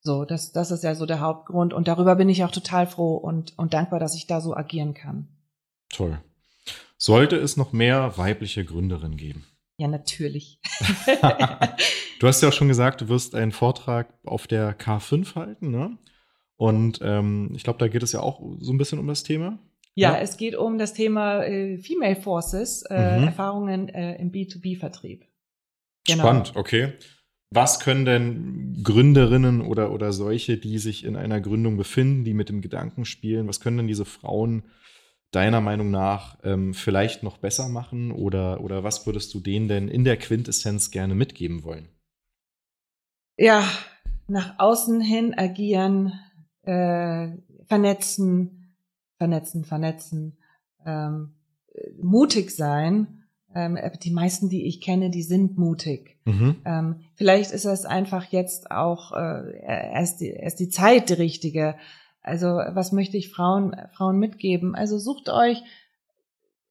So, 0.00 0.24
das, 0.24 0.52
das 0.52 0.70
ist 0.70 0.82
ja 0.82 0.94
so 0.94 1.04
der 1.04 1.20
Hauptgrund. 1.20 1.74
Und 1.74 1.88
darüber 1.88 2.16
bin 2.16 2.30
ich 2.30 2.42
auch 2.42 2.50
total 2.50 2.86
froh 2.86 3.16
und, 3.16 3.52
und 3.58 3.74
dankbar, 3.74 4.00
dass 4.00 4.14
ich 4.14 4.26
da 4.26 4.40
so 4.40 4.56
agieren 4.56 4.94
kann. 4.94 5.28
Toll. 5.92 6.20
Sollte 6.96 7.36
es 7.36 7.56
noch 7.56 7.72
mehr 7.72 8.16
weibliche 8.18 8.64
Gründerinnen 8.64 9.16
geben? 9.16 9.44
Ja, 9.78 9.88
natürlich. 9.88 10.58
Du 12.20 12.28
hast 12.28 12.40
ja 12.40 12.50
auch 12.50 12.52
schon 12.52 12.68
gesagt, 12.68 13.00
du 13.00 13.08
wirst 13.08 13.34
einen 13.34 13.50
Vortrag 13.50 14.14
auf 14.24 14.46
der 14.46 14.78
K5 14.78 15.34
halten, 15.34 15.72
ne? 15.72 15.98
Und 16.56 17.00
ähm, 17.02 17.50
ich 17.56 17.64
glaube, 17.64 17.80
da 17.80 17.88
geht 17.88 18.04
es 18.04 18.12
ja 18.12 18.20
auch 18.20 18.40
so 18.60 18.72
ein 18.72 18.78
bisschen 18.78 19.00
um 19.00 19.08
das 19.08 19.24
Thema. 19.24 19.58
Ja, 19.96 20.12
Ja. 20.12 20.20
es 20.20 20.36
geht 20.36 20.54
um 20.54 20.78
das 20.78 20.94
Thema 20.94 21.42
äh, 21.42 21.78
Female 21.78 22.14
Forces, 22.14 22.84
äh, 22.88 23.18
Mhm. 23.18 23.24
Erfahrungen 23.26 23.88
äh, 23.88 24.14
im 24.20 24.30
B2B-Vertrieb. 24.30 25.24
Genau. 26.06 26.22
Spannend, 26.22 26.52
okay. 26.54 26.92
Was 27.50 27.80
können 27.80 28.04
denn 28.04 28.80
Gründerinnen 28.84 29.60
oder, 29.62 29.90
oder 29.90 30.12
solche, 30.12 30.56
die 30.58 30.78
sich 30.78 31.04
in 31.04 31.16
einer 31.16 31.40
Gründung 31.40 31.76
befinden, 31.76 32.22
die 32.24 32.34
mit 32.34 32.48
dem 32.50 32.60
Gedanken 32.60 33.04
spielen, 33.04 33.48
was 33.48 33.58
können 33.58 33.78
denn 33.78 33.88
diese 33.88 34.04
Frauen 34.04 34.62
deiner 35.32 35.60
Meinung 35.60 35.90
nach 35.90 36.38
ähm, 36.44 36.74
vielleicht 36.74 37.22
noch 37.22 37.38
besser 37.38 37.68
machen? 37.68 38.12
Oder, 38.12 38.60
oder 38.60 38.84
was 38.84 39.06
würdest 39.06 39.34
du 39.34 39.40
denen 39.40 39.66
denn 39.66 39.88
in 39.88 40.04
der 40.04 40.16
Quintessenz 40.16 40.90
gerne 40.90 41.14
mitgeben 41.14 41.64
wollen? 41.64 41.88
Ja, 43.36 43.64
nach 44.28 44.58
außen 44.58 45.00
hin 45.00 45.34
agieren, 45.36 46.12
äh, 46.62 47.28
vernetzen, 47.66 48.76
vernetzen, 49.16 49.64
vernetzen, 49.64 50.38
ähm, 50.84 51.34
äh, 51.72 51.90
mutig 52.00 52.50
sein. 52.50 53.24
Ähm, 53.54 53.78
die 54.02 54.12
meisten, 54.12 54.48
die 54.48 54.66
ich 54.66 54.80
kenne, 54.80 55.10
die 55.10 55.22
sind 55.22 55.58
mutig. 55.58 56.18
Mhm. 56.24 56.56
Ähm, 56.64 57.00
vielleicht 57.14 57.50
ist 57.52 57.64
es 57.64 57.84
einfach 57.84 58.24
jetzt 58.26 58.70
auch 58.70 59.12
äh, 59.12 59.60
erst, 59.92 60.20
die, 60.20 60.28
erst 60.28 60.60
die 60.60 60.68
Zeit 60.68 61.10
die 61.10 61.14
richtige. 61.14 61.74
Also 62.22 62.46
was 62.46 62.92
möchte 62.92 63.16
ich 63.16 63.30
Frauen, 63.30 63.76
Frauen 63.92 64.18
mitgeben? 64.18 64.74
Also 64.74 64.98
sucht 64.98 65.28
euch 65.28 65.62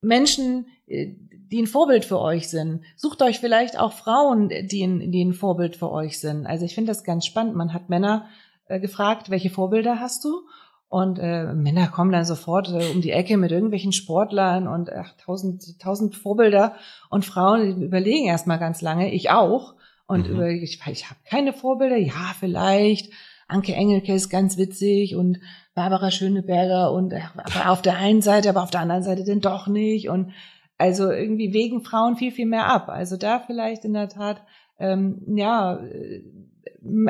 Menschen, 0.02 0.68
äh, 0.88 1.14
die 1.52 1.62
ein 1.62 1.68
Vorbild 1.68 2.06
für 2.06 2.20
euch 2.20 2.50
sind. 2.50 2.84
Sucht 2.96 3.22
euch 3.22 3.40
vielleicht 3.40 3.78
auch 3.78 3.92
Frauen, 3.92 4.50
die 4.50 4.84
ein, 4.84 5.12
die 5.12 5.24
ein 5.24 5.34
Vorbild 5.34 5.76
für 5.76 5.92
euch 5.92 6.20
sind. 6.20 6.48
Also 6.48 6.66
ich 6.66 6.74
finde 6.76 6.92
das 6.92 7.04
ganz 7.04 7.26
spannend. 7.26 7.56
Man 7.56 7.74
hat 7.74 7.90
Männer 7.90 8.28
äh, 8.66 8.80
gefragt, 8.80 9.30
welche 9.30 9.50
Vorbilder 9.50 10.00
hast 10.00 10.24
du? 10.24 10.44
Und 10.88 11.20
äh, 11.20 11.54
Männer 11.54 11.88
kommen 11.88 12.12
dann 12.12 12.26
sofort 12.26 12.70
äh, 12.70 12.92
um 12.94 13.02
die 13.02 13.12
Ecke 13.12 13.38
mit 13.38 13.52
irgendwelchen 13.52 13.92
Sportlern 13.94 14.68
und 14.68 14.92
ach, 14.92 15.14
tausend, 15.18 15.80
tausend 15.80 16.16
Vorbilder. 16.16 16.76
Und 17.10 17.26
Frauen 17.26 17.82
überlegen 17.82 18.28
erstmal 18.28 18.60
ganz 18.60 18.82
lange, 18.82 19.14
ich 19.14 19.30
auch. 19.30 19.76
Und 20.08 20.28
Mhm. 20.28 20.34
über, 20.34 20.50
ich, 20.50 20.82
ich 20.88 21.10
habe 21.10 21.20
keine 21.26 21.54
Vorbilder, 21.54 21.98
ja, 21.98 22.34
vielleicht. 22.40 23.12
Anke 23.52 23.74
Engelke 23.74 24.14
ist 24.14 24.30
ganz 24.30 24.58
witzig 24.58 25.16
und 25.16 25.40
Barbara 25.74 26.12
Schöneberger 26.12 26.92
und 26.92 27.14
äh, 27.14 27.22
aber 27.36 27.72
auf 27.72 27.82
der 27.82 27.98
einen 27.98 28.22
Seite, 28.22 28.50
aber 28.50 28.64
auf 28.64 28.72
der 28.72 28.82
anderen 28.82 29.04
Seite 29.04 29.24
denn 29.24 29.42
doch 29.42 29.68
nicht. 29.68 30.10
Und 30.10 30.32
also 30.78 31.12
irgendwie 31.12 31.54
wägen 31.54 31.84
Frauen 31.84 32.16
viel, 32.16 32.32
viel 32.32 32.48
mehr 32.48 32.68
ab. 32.68 32.90
Also 32.90 33.18
da 33.18 33.40
vielleicht 33.40 33.86
in 33.86 33.94
der 33.94 34.10
Tat, 34.10 34.42
ähm, 34.80 35.22
ja, 35.28 35.76
äh, 35.76 36.24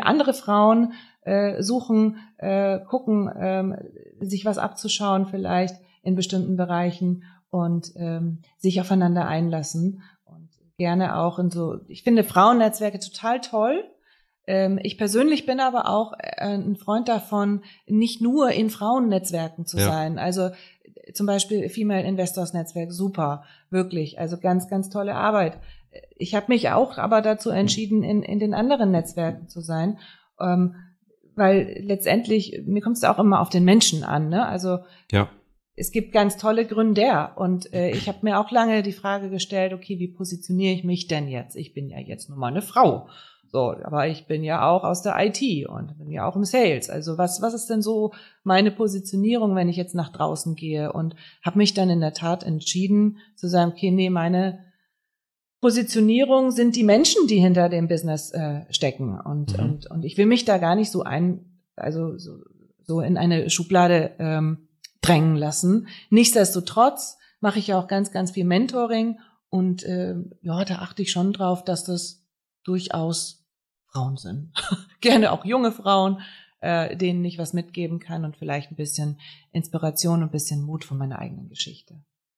andere 0.02 0.34
Frauen 0.34 0.94
äh, 1.22 1.62
suchen, 1.62 2.18
äh, 2.38 2.80
gucken, 2.80 3.30
ähm, 3.40 3.76
sich 4.20 4.44
was 4.46 4.58
abzuschauen 4.58 5.28
vielleicht 5.28 5.76
in 6.04 6.16
bestimmten 6.16 6.58
Bereichen 6.58 7.24
und 7.50 7.92
ähm, 7.96 8.40
sich 8.58 8.82
aufeinander 8.82 9.28
einlassen 9.28 10.02
und 10.26 10.50
gerne 10.78 11.18
auch 11.18 11.38
in 11.40 11.52
so, 11.52 11.78
ich 11.88 12.04
finde 12.04 12.24
Frauennetzwerke 12.24 13.00
total 13.00 13.40
toll. 13.40 13.84
Ähm, 14.52 14.80
ich 14.84 14.98
persönlich 14.98 15.46
bin 15.46 15.62
aber 15.62 15.88
auch 15.88 16.12
äh, 16.20 16.42
ein 16.44 16.76
Freund 16.76 17.08
davon, 17.08 17.62
nicht 17.88 18.22
nur 18.22 18.52
in 18.52 18.70
Frauennetzwerken 18.70 19.66
zu 19.66 19.78
Ja. 19.78 19.86
sein. 19.86 20.20
Also 20.20 20.50
zum 21.14 21.26
Beispiel 21.26 21.70
Female 21.70 22.04
Investors 22.06 22.52
Netzwerk, 22.54 22.92
super, 22.92 23.46
wirklich, 23.70 24.20
also 24.20 24.38
ganz, 24.38 24.70
ganz 24.70 24.90
tolle 24.90 25.16
Arbeit. 25.16 25.58
Ich 26.18 26.36
habe 26.36 26.48
mich 26.50 26.70
auch 26.70 26.98
aber 26.98 27.22
dazu 27.22 27.50
entschieden, 27.50 28.04
in, 28.04 28.24
in 28.24 28.40
den 28.40 28.54
anderen 28.54 28.92
Netzwerken 28.92 29.48
zu 29.48 29.62
sein, 29.62 30.00
ähm, 30.38 30.76
weil 31.36 31.82
letztendlich, 31.82 32.62
mir 32.66 32.82
kommt 32.82 32.98
es 32.98 33.06
auch 33.06 33.20
immer 33.20 33.40
auf 33.40 33.50
den 33.50 33.64
Menschen 33.64 34.04
an. 34.04 34.28
Ne? 34.28 34.46
Also 34.46 34.80
Ja. 35.14 35.30
es 35.78 35.92
gibt 35.94 36.12
ganz 36.12 36.36
tolle 36.36 36.66
Gründer 36.66 37.36
und 37.38 37.74
äh, 37.74 37.92
ich 37.92 38.10
habe 38.10 38.20
mir 38.24 38.38
auch 38.38 38.52
lange 38.52 38.84
die 38.84 38.92
Frage 38.92 39.30
gestellt, 39.30 39.72
okay, 39.72 39.98
wie 39.98 40.10
positioniere 40.10 40.74
ich 40.74 40.84
mich 40.84 41.08
denn 41.08 41.30
jetzt? 41.30 41.56
Ich 41.56 41.74
bin 41.74 41.88
ja 41.88 42.00
jetzt 42.00 42.28
nur 42.28 42.38
mal 42.38 42.48
eine 42.48 42.62
Frau. 42.62 43.08
So, 43.52 43.76
aber 43.84 44.08
ich 44.08 44.28
bin 44.28 44.46
ja 44.46 44.70
auch 44.70 44.86
aus 44.86 45.02
der 45.02 45.16
IT 45.20 45.68
und 45.68 45.98
bin 45.98 46.10
ja 46.10 46.26
auch 46.26 46.38
im 46.38 46.46
Sales. 46.46 46.90
Also 46.90 47.18
was, 47.18 47.42
was 47.42 47.54
ist 47.54 47.70
denn 47.70 47.82
so 47.82 48.14
meine 48.44 48.72
Positionierung, 48.72 49.56
wenn 49.56 49.68
ich 49.68 49.76
jetzt 49.76 49.94
nach 49.94 50.10
draußen 50.10 50.56
gehe? 50.56 50.94
Und 50.94 51.16
habe 51.44 51.58
mich 51.58 51.74
dann 51.74 51.90
in 51.90 52.00
der 52.00 52.14
Tat 52.14 52.44
entschieden 52.44 53.18
zu 53.36 53.50
sagen, 53.50 53.72
okay, 53.72 53.92
nee, 53.92 54.10
meine 54.10 54.60
Positionierung 55.60 56.52
sind 56.52 56.76
die 56.78 56.84
Menschen, 56.84 57.28
die 57.28 57.40
hinter 57.40 57.68
dem 57.68 57.88
Business 57.90 58.32
äh, 58.32 58.62
stecken. 58.70 59.20
Und, 59.20 59.58
Mhm. 59.58 59.64
und, 59.64 59.92
und 59.92 60.06
ich 60.06 60.18
will 60.18 60.26
mich 60.26 60.46
da 60.46 60.58
gar 60.58 60.76
nicht 60.76 60.90
so 60.90 61.04
ein, 61.04 61.62
also 61.76 62.18
so, 62.18 62.38
so 62.84 63.02
in 63.02 63.18
eine 63.18 63.50
Schublade 63.50 64.12
ähm, 64.18 64.70
drängen 65.02 65.36
lassen. 65.36 65.88
Nichtsdestotrotz 66.10 67.18
mache 67.42 67.60
ich 67.60 67.74
auch 67.74 67.88
ganz, 67.88 68.12
ganz 68.12 68.32
viel 68.32 68.46
Mentoring 68.46 69.20
und 69.50 69.84
äh, 69.84 70.16
ja, 70.42 70.64
da 70.64 70.76
achte 70.76 71.02
ich 71.02 71.12
schon 71.12 71.34
drauf, 71.34 71.64
dass 71.64 71.84
das 71.84 72.24
durchaus 72.64 73.41
Frauen 73.92 74.18
sind. 74.18 74.52
Gerne 75.02 75.32
auch 75.32 75.46
junge 75.46 75.72
Frauen, 75.72 76.22
äh, 76.60 76.96
denen 76.96 77.24
ich 77.26 77.38
was 77.38 77.54
mitgeben 77.54 78.00
kann 78.00 78.26
und 78.26 78.38
vielleicht 78.38 78.72
ein 78.72 78.76
bisschen 78.76 79.20
Inspiration 79.52 80.20
und 80.22 80.30
ein 80.30 80.32
bisschen 80.32 80.64
Mut 80.64 80.84
von 80.84 80.98
meiner 80.98 81.20
eigenen 81.20 81.50
Geschichte. 81.50 81.96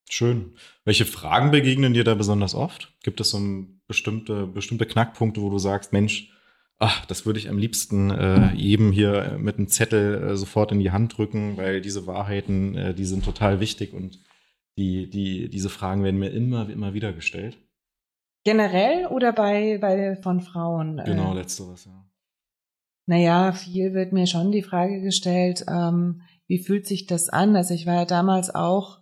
Schön. 0.09 0.53
Welche 0.85 1.05
Fragen 1.05 1.51
begegnen 1.51 1.93
dir 1.93 2.03
da 2.03 2.15
besonders 2.15 2.55
oft? 2.55 2.93
Gibt 3.03 3.19
es 3.21 3.31
so 3.31 3.39
ein 3.39 3.81
bestimmte, 3.87 4.47
bestimmte 4.47 4.85
Knackpunkte, 4.85 5.41
wo 5.41 5.49
du 5.49 5.57
sagst, 5.57 5.93
Mensch, 5.93 6.29
ach, 6.77 7.05
das 7.05 7.25
würde 7.25 7.39
ich 7.39 7.49
am 7.49 7.57
liebsten 7.57 8.11
äh, 8.11 8.53
jedem 8.53 8.91
hier 8.91 9.37
mit 9.39 9.57
einem 9.57 9.67
Zettel 9.69 10.23
äh, 10.23 10.37
sofort 10.37 10.71
in 10.71 10.79
die 10.79 10.91
Hand 10.91 11.17
drücken, 11.17 11.57
weil 11.57 11.81
diese 11.81 12.05
Wahrheiten, 12.05 12.75
äh, 12.75 12.93
die 12.93 13.05
sind 13.05 13.25
total 13.25 13.59
wichtig 13.59 13.93
und 13.93 14.19
Die, 14.75 15.07
die, 15.07 15.49
diese 15.49 15.69
Fragen 15.69 16.03
werden 16.03 16.19
mir 16.19 16.31
immer, 16.31 16.67
immer 16.67 16.95
wieder 16.95 17.13
gestellt. 17.13 17.59
Generell 18.43 19.07
oder 19.07 19.31
bei, 19.31 19.77
bei 19.79 20.15
von 20.17 20.41
Frauen? 20.41 21.01
Genau, 21.05 21.33
letzteres, 21.33 21.85
ja. 21.85 22.05
Naja, 23.05 23.51
viel 23.51 23.93
wird 23.93 24.13
mir 24.13 24.27
schon 24.27 24.51
die 24.51 24.63
Frage 24.63 25.01
gestellt, 25.01 25.65
ähm, 25.69 26.21
wie 26.47 26.59
fühlt 26.59 26.87
sich 26.87 27.05
das 27.05 27.29
an? 27.29 27.55
Also 27.55 27.73
ich 27.73 27.85
war 27.85 27.95
ja 27.95 28.05
damals 28.05 28.53
auch 28.53 28.99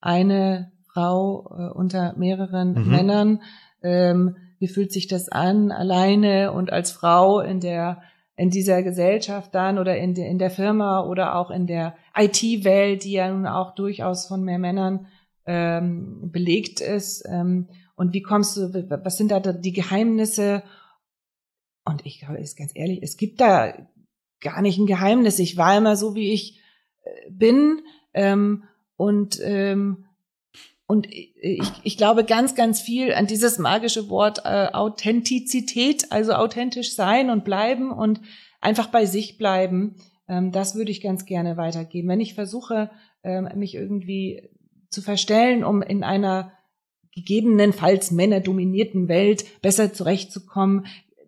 eine 0.00 0.72
Frau 0.92 1.48
äh, 1.56 1.72
unter 1.72 2.14
mehreren 2.16 2.74
mhm. 2.74 2.90
Männern. 2.90 3.42
Ähm, 3.82 4.36
wie 4.58 4.68
fühlt 4.68 4.92
sich 4.92 5.06
das 5.06 5.28
an, 5.28 5.70
alleine 5.70 6.52
und 6.52 6.72
als 6.72 6.90
Frau 6.90 7.40
in 7.40 7.60
der 7.60 8.02
in 8.36 8.50
dieser 8.50 8.84
Gesellschaft 8.84 9.52
dann 9.52 9.78
oder 9.78 9.96
in, 9.98 10.14
de, 10.14 10.24
in 10.24 10.38
der 10.38 10.50
Firma 10.50 11.04
oder 11.04 11.34
auch 11.34 11.50
in 11.50 11.66
der 11.66 11.96
IT-Welt, 12.16 13.02
die 13.02 13.12
ja 13.12 13.28
nun 13.28 13.46
auch 13.46 13.74
durchaus 13.74 14.28
von 14.28 14.44
mehr 14.44 14.60
Männern 14.60 15.08
ähm, 15.44 16.30
belegt 16.30 16.80
ist. 16.80 17.24
Ähm, 17.28 17.66
und 17.98 18.12
wie 18.12 18.22
kommst 18.22 18.56
du, 18.56 18.72
was 19.02 19.16
sind 19.16 19.32
da 19.32 19.40
die 19.40 19.72
Geheimnisse? 19.72 20.62
Und 21.84 22.06
ich 22.06 22.20
glaube, 22.20 22.38
ist 22.38 22.56
ganz 22.56 22.70
ehrlich, 22.76 23.00
es 23.02 23.16
gibt 23.16 23.40
da 23.40 23.74
gar 24.40 24.62
nicht 24.62 24.78
ein 24.78 24.86
Geheimnis. 24.86 25.40
Ich 25.40 25.56
war 25.56 25.76
immer 25.76 25.96
so, 25.96 26.14
wie 26.14 26.32
ich 26.32 26.60
äh, 27.02 27.28
bin. 27.28 27.82
Ähm, 28.14 28.62
und 28.96 29.40
ähm, 29.42 30.04
und 30.86 31.08
ich, 31.10 31.72
ich 31.82 31.96
glaube 31.96 32.24
ganz, 32.24 32.54
ganz 32.54 32.80
viel 32.80 33.12
an 33.12 33.26
dieses 33.26 33.58
magische 33.58 34.08
Wort 34.08 34.42
äh, 34.44 34.68
Authentizität, 34.72 36.12
also 36.12 36.34
authentisch 36.34 36.94
sein 36.94 37.30
und 37.30 37.44
bleiben 37.44 37.90
und 37.90 38.20
einfach 38.60 38.86
bei 38.86 39.06
sich 39.06 39.38
bleiben. 39.38 39.96
Ähm, 40.28 40.52
das 40.52 40.76
würde 40.76 40.92
ich 40.92 41.00
ganz 41.00 41.26
gerne 41.26 41.56
weitergeben. 41.56 42.08
Wenn 42.08 42.20
ich 42.20 42.34
versuche, 42.34 42.92
ähm, 43.24 43.48
mich 43.56 43.74
irgendwie 43.74 44.48
zu 44.88 45.02
verstellen, 45.02 45.64
um 45.64 45.82
in 45.82 46.04
einer 46.04 46.52
gegebenenfalls 47.18 48.10
männerdominierten 48.10 49.08
Welt 49.08 49.44
besser 49.62 49.92
zurechtzukommen, 49.92 50.86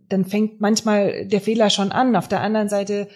dann 0.09 0.25
fängt 0.25 0.61
manchmal 0.61 1.27
der 1.27 1.41
Fehler 1.41 1.71
schon 1.71 1.93
an. 1.93 2.17
Auf 2.17 2.29
der 2.29 2.41
anderen 2.41 2.69
Seite 2.69 3.09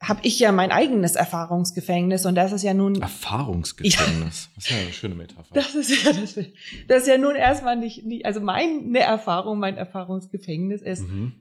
habe 0.00 0.20
ich 0.22 0.38
ja 0.38 0.52
mein 0.52 0.70
eigenes 0.70 1.14
Erfahrungsgefängnis 1.14 2.26
und 2.26 2.34
das 2.34 2.52
ist 2.52 2.62
ja 2.62 2.74
nun 2.74 3.00
Erfahrungsgefängnis. 3.00 4.48
Ja. 4.50 4.52
Das 4.56 4.64
ist 4.64 4.70
ja 4.70 4.76
eine 4.76 4.92
schöne 4.92 5.14
Metapher. 5.14 5.54
Das 5.54 5.74
ist 5.74 6.04
ja 6.04 6.12
das, 6.12 6.34
das 6.88 7.02
ist 7.02 7.08
ja 7.08 7.18
nun 7.18 7.36
erstmal 7.36 7.76
nicht, 7.76 8.04
nicht 8.04 8.26
also 8.26 8.40
meine 8.40 8.98
Erfahrung, 8.98 9.58
mein 9.58 9.76
Erfahrungsgefängnis 9.76 10.82
ist 10.82 11.08
mhm. 11.08 11.32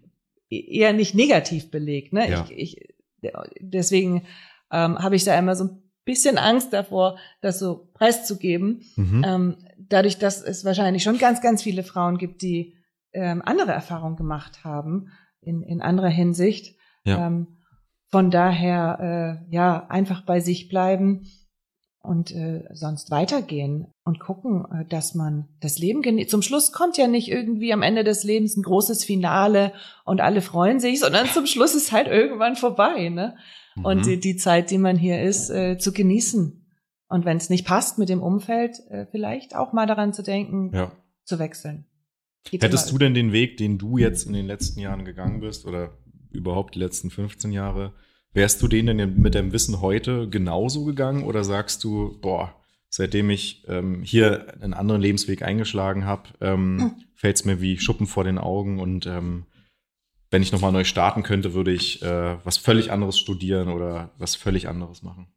E-, 0.49 0.77
eher 0.79 0.93
nicht 0.93 1.15
negativ 1.15 1.71
belegt. 1.71 2.13
Ne? 2.13 2.29
Ja. 2.29 2.45
Ich, 2.49 2.77
ich, 2.77 3.31
deswegen 3.59 4.23
ähm, 4.71 4.99
habe 4.99 5.15
ich 5.15 5.23
da 5.23 5.37
immer 5.37 5.55
so 5.55 5.65
ein 5.65 5.83
bisschen 6.05 6.37
Angst 6.37 6.73
davor, 6.73 7.17
das 7.41 7.59
so 7.59 7.89
preiszugeben. 7.93 8.81
Mhm. 8.95 9.25
Ähm, 9.25 9.57
dadurch, 9.89 10.17
dass 10.17 10.41
es 10.41 10.65
wahrscheinlich 10.65 11.03
schon 11.03 11.17
ganz, 11.17 11.41
ganz 11.41 11.63
viele 11.63 11.83
Frauen 11.83 12.17
gibt, 12.17 12.41
die 12.41 12.75
ähm, 13.13 13.41
andere 13.45 13.71
Erfahrungen 13.71 14.15
gemacht 14.15 14.63
haben 14.63 15.07
in, 15.41 15.61
in 15.61 15.81
anderer 15.81 16.09
Hinsicht. 16.09 16.75
Ja. 17.05 17.27
Ähm, 17.27 17.57
von 18.09 18.29
daher, 18.31 19.41
äh, 19.49 19.53
ja, 19.53 19.87
einfach 19.87 20.23
bei 20.25 20.39
sich 20.39 20.69
bleiben 20.69 21.27
und 22.03 22.31
äh, 22.31 22.65
sonst 22.73 23.11
weitergehen 23.11 23.87
und 24.03 24.19
gucken, 24.19 24.65
äh, 24.71 24.85
dass 24.85 25.15
man 25.15 25.47
das 25.61 25.79
Leben 25.79 26.01
genießt. 26.01 26.29
Zum 26.29 26.41
Schluss 26.41 26.71
kommt 26.71 26.97
ja 26.97 27.07
nicht 27.07 27.29
irgendwie 27.29 27.73
am 27.73 27.81
Ende 27.81 28.03
des 28.03 28.23
Lebens 28.23 28.57
ein 28.57 28.63
großes 28.63 29.05
Finale 29.05 29.71
und 30.03 30.21
alle 30.21 30.41
freuen 30.41 30.79
sich, 30.79 30.99
sondern 30.99 31.27
zum 31.27 31.45
Schluss 31.45 31.73
ist 31.73 31.91
halt 31.91 32.07
irgendwann 32.07 32.55
vorbei, 32.55 33.09
ne? 33.09 33.35
Mhm. 33.75 33.85
Und 33.85 34.05
die, 34.05 34.19
die 34.19 34.35
Zeit, 34.35 34.69
die 34.69 34.77
man 34.77 34.97
hier 34.97 35.21
ist, 35.23 35.49
äh, 35.49 35.77
zu 35.77 35.93
genießen. 35.93 36.62
Und 37.07 37.25
wenn 37.25 37.37
es 37.37 37.49
nicht 37.49 37.65
passt 37.65 37.97
mit 37.97 38.09
dem 38.09 38.21
Umfeld, 38.21 38.79
äh, 38.89 39.05
vielleicht 39.05 39.55
auch 39.55 39.73
mal 39.73 39.85
daran 39.85 40.13
zu 40.13 40.23
denken, 40.23 40.71
ja. 40.73 40.91
zu 41.25 41.39
wechseln. 41.39 41.85
Geht 42.43 42.63
Hättest 42.63 42.91
du 42.91 42.97
denn 42.97 43.13
den 43.13 43.31
Weg, 43.31 43.57
den 43.57 43.77
du 43.77 43.97
jetzt 43.97 44.25
in 44.25 44.33
den 44.33 44.45
letzten 44.45 44.79
Jahren 44.79 45.05
gegangen 45.05 45.39
bist 45.39 45.65
oder 45.65 45.97
überhaupt 46.31 46.75
die 46.75 46.79
letzten 46.79 47.09
15 47.09 47.51
Jahre. 47.51 47.93
Wärst 48.33 48.61
du 48.61 48.67
denen 48.67 48.97
denn 48.97 49.19
mit 49.19 49.35
deinem 49.35 49.53
Wissen 49.53 49.79
heute 49.79 50.27
genauso 50.27 50.83
gegangen 50.83 51.23
oder 51.23 51.43
sagst 51.43 51.83
du, 51.83 52.19
boah, 52.19 52.55
seitdem 52.89 53.29
ich 53.29 53.63
ähm, 53.67 54.01
hier 54.03 54.55
einen 54.61 54.73
anderen 54.73 55.01
Lebensweg 55.01 55.43
eingeschlagen 55.43 56.05
habe, 56.05 56.29
ähm, 56.41 56.79
hm. 56.79 57.03
fällt 57.13 57.37
es 57.37 57.45
mir 57.45 57.61
wie 57.61 57.79
Schuppen 57.79 58.07
vor 58.07 58.23
den 58.23 58.37
Augen 58.37 58.79
und 58.79 59.05
ähm, 59.05 59.45
wenn 60.31 60.41
ich 60.41 60.51
nochmal 60.51 60.71
neu 60.71 60.83
starten 60.83 61.21
könnte, 61.21 61.53
würde 61.53 61.71
ich 61.71 62.01
äh, 62.01 62.43
was 62.43 62.57
völlig 62.57 62.91
anderes 62.91 63.19
studieren 63.19 63.69
oder 63.69 64.11
was 64.17 64.35
völlig 64.35 64.67
anderes 64.67 65.03
machen? 65.03 65.27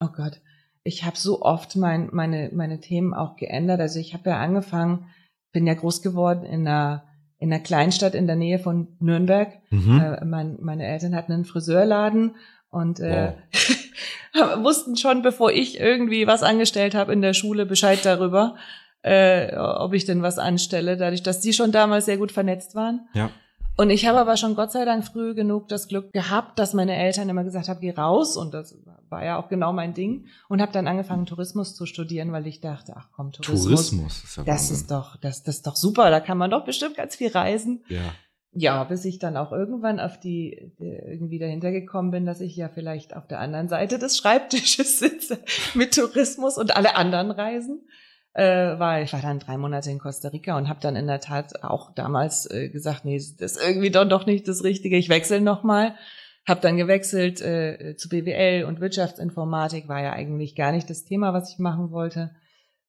Oh 0.00 0.08
Gott, 0.08 0.40
ich 0.84 1.04
habe 1.04 1.16
so 1.16 1.42
oft 1.42 1.76
mein, 1.76 2.10
meine, 2.12 2.50
meine 2.52 2.80
Themen 2.80 3.14
auch 3.14 3.36
geändert. 3.36 3.80
Also 3.80 3.98
ich 3.98 4.14
habe 4.14 4.30
ja 4.30 4.38
angefangen, 4.38 5.06
bin 5.52 5.66
ja 5.66 5.74
groß 5.74 6.02
geworden 6.02 6.44
in 6.44 6.66
einer 6.66 7.04
in 7.38 7.52
einer 7.52 7.62
Kleinstadt 7.62 8.14
in 8.14 8.26
der 8.26 8.36
Nähe 8.36 8.58
von 8.58 8.88
Nürnberg. 9.00 9.52
Mhm. 9.70 10.00
Äh, 10.00 10.24
mein, 10.24 10.56
meine 10.60 10.86
Eltern 10.86 11.14
hatten 11.14 11.32
einen 11.32 11.44
Friseurladen 11.44 12.36
und 12.70 13.00
äh, 13.00 13.34
wow. 14.34 14.62
wussten 14.64 14.96
schon, 14.96 15.20
bevor 15.20 15.52
ich 15.52 15.78
irgendwie 15.78 16.26
was 16.26 16.42
angestellt 16.42 16.94
habe 16.94 17.12
in 17.12 17.20
der 17.20 17.34
Schule, 17.34 17.66
Bescheid 17.66 18.00
darüber, 18.02 18.56
äh, 19.02 19.54
ob 19.56 19.92
ich 19.92 20.06
denn 20.06 20.22
was 20.22 20.38
anstelle, 20.38 20.96
dadurch, 20.96 21.22
dass 21.22 21.40
die 21.40 21.52
schon 21.52 21.70
damals 21.70 22.06
sehr 22.06 22.16
gut 22.16 22.32
vernetzt 22.32 22.74
waren. 22.74 23.08
Ja. 23.12 23.30
Und 23.76 23.90
ich 23.90 24.06
habe 24.06 24.18
aber 24.18 24.36
schon 24.36 24.54
Gott 24.54 24.70
sei 24.70 24.84
Dank 24.84 25.04
früh 25.04 25.34
genug 25.34 25.68
das 25.68 25.88
Glück 25.88 26.12
gehabt, 26.12 26.58
dass 26.58 26.74
meine 26.74 26.96
Eltern 26.96 27.28
immer 27.28 27.42
gesagt 27.42 27.68
haben, 27.68 27.80
geh 27.80 27.90
raus. 27.90 28.36
Und 28.36 28.54
das 28.54 28.76
war 29.08 29.24
ja 29.24 29.36
auch 29.36 29.48
genau 29.48 29.72
mein 29.72 29.94
Ding. 29.94 30.26
Und 30.48 30.62
habe 30.62 30.72
dann 30.72 30.86
angefangen, 30.86 31.26
Tourismus 31.26 31.74
zu 31.74 31.84
studieren, 31.86 32.30
weil 32.30 32.46
ich 32.46 32.60
dachte, 32.60 32.94
ach 32.96 33.08
komm, 33.12 33.32
Tourismus. 33.32 33.64
Tourismus 33.64 34.24
ist 34.24 34.36
ja 34.36 34.44
Das 34.44 34.70
ist 34.70 34.90
doch, 34.90 35.16
das, 35.16 35.42
das 35.42 35.56
ist 35.56 35.66
doch 35.66 35.76
super. 35.76 36.10
Da 36.10 36.20
kann 36.20 36.38
man 36.38 36.50
doch 36.50 36.64
bestimmt 36.64 36.96
ganz 36.96 37.16
viel 37.16 37.32
reisen. 37.32 37.84
Ja. 37.88 38.14
Ja, 38.56 38.84
bis 38.84 39.04
ich 39.04 39.18
dann 39.18 39.36
auch 39.36 39.50
irgendwann 39.50 39.98
auf 39.98 40.20
die, 40.20 40.72
irgendwie 40.78 41.40
dahinter 41.40 41.72
gekommen 41.72 42.12
bin, 42.12 42.24
dass 42.24 42.40
ich 42.40 42.54
ja 42.54 42.68
vielleicht 42.68 43.16
auf 43.16 43.26
der 43.26 43.40
anderen 43.40 43.68
Seite 43.68 43.98
des 43.98 44.16
Schreibtisches 44.16 44.98
sitze 45.00 45.40
mit 45.74 45.96
Tourismus 45.96 46.56
und 46.56 46.76
alle 46.76 46.94
anderen 46.94 47.32
reisen 47.32 47.80
äh, 48.34 48.78
war, 48.78 49.00
ich 49.00 49.12
war 49.12 49.22
dann 49.22 49.38
drei 49.38 49.56
Monate 49.56 49.90
in 49.90 50.00
Costa 50.00 50.28
Rica 50.28 50.56
und 50.56 50.68
habe 50.68 50.80
dann 50.80 50.96
in 50.96 51.06
der 51.06 51.20
Tat 51.20 51.62
auch 51.62 51.92
damals 51.94 52.50
äh, 52.50 52.68
gesagt, 52.68 53.04
nee, 53.04 53.16
das 53.16 53.52
ist 53.52 53.62
irgendwie 53.64 53.90
doch, 53.90 54.04
doch 54.08 54.26
nicht 54.26 54.48
das 54.48 54.64
Richtige, 54.64 54.96
ich 54.96 55.08
wechsle 55.08 55.40
nochmal. 55.40 55.94
Hab 56.46 56.60
dann 56.60 56.76
gewechselt 56.76 57.40
äh, 57.40 57.94
zu 57.96 58.08
BWL 58.08 58.64
und 58.64 58.80
Wirtschaftsinformatik, 58.80 59.88
war 59.88 60.02
ja 60.02 60.12
eigentlich 60.12 60.56
gar 60.56 60.72
nicht 60.72 60.90
das 60.90 61.04
Thema, 61.04 61.32
was 61.32 61.50
ich 61.52 61.58
machen 61.58 61.90
wollte, 61.90 62.32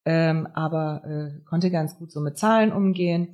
ähm, 0.04 0.46
aber 0.52 1.04
äh, 1.06 1.44
konnte 1.44 1.70
ganz 1.70 1.96
gut 1.96 2.10
so 2.10 2.20
mit 2.20 2.36
Zahlen 2.36 2.72
umgehen 2.72 3.28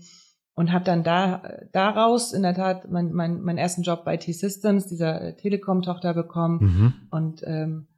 und 0.54 0.70
habe 0.70 0.84
dann 0.84 1.02
da 1.02 1.42
daraus 1.72 2.34
in 2.34 2.42
der 2.42 2.54
Tat 2.54 2.90
mein, 2.90 3.12
mein, 3.12 3.40
meinen 3.40 3.58
ersten 3.58 3.82
Job 3.82 4.04
bei 4.04 4.18
T-Systems, 4.18 4.86
dieser 4.86 5.34
Telekom-Tochter 5.38 6.12
bekommen 6.12 6.58
mhm. 6.60 6.94
und 7.10 7.42
ähm, 7.46 7.88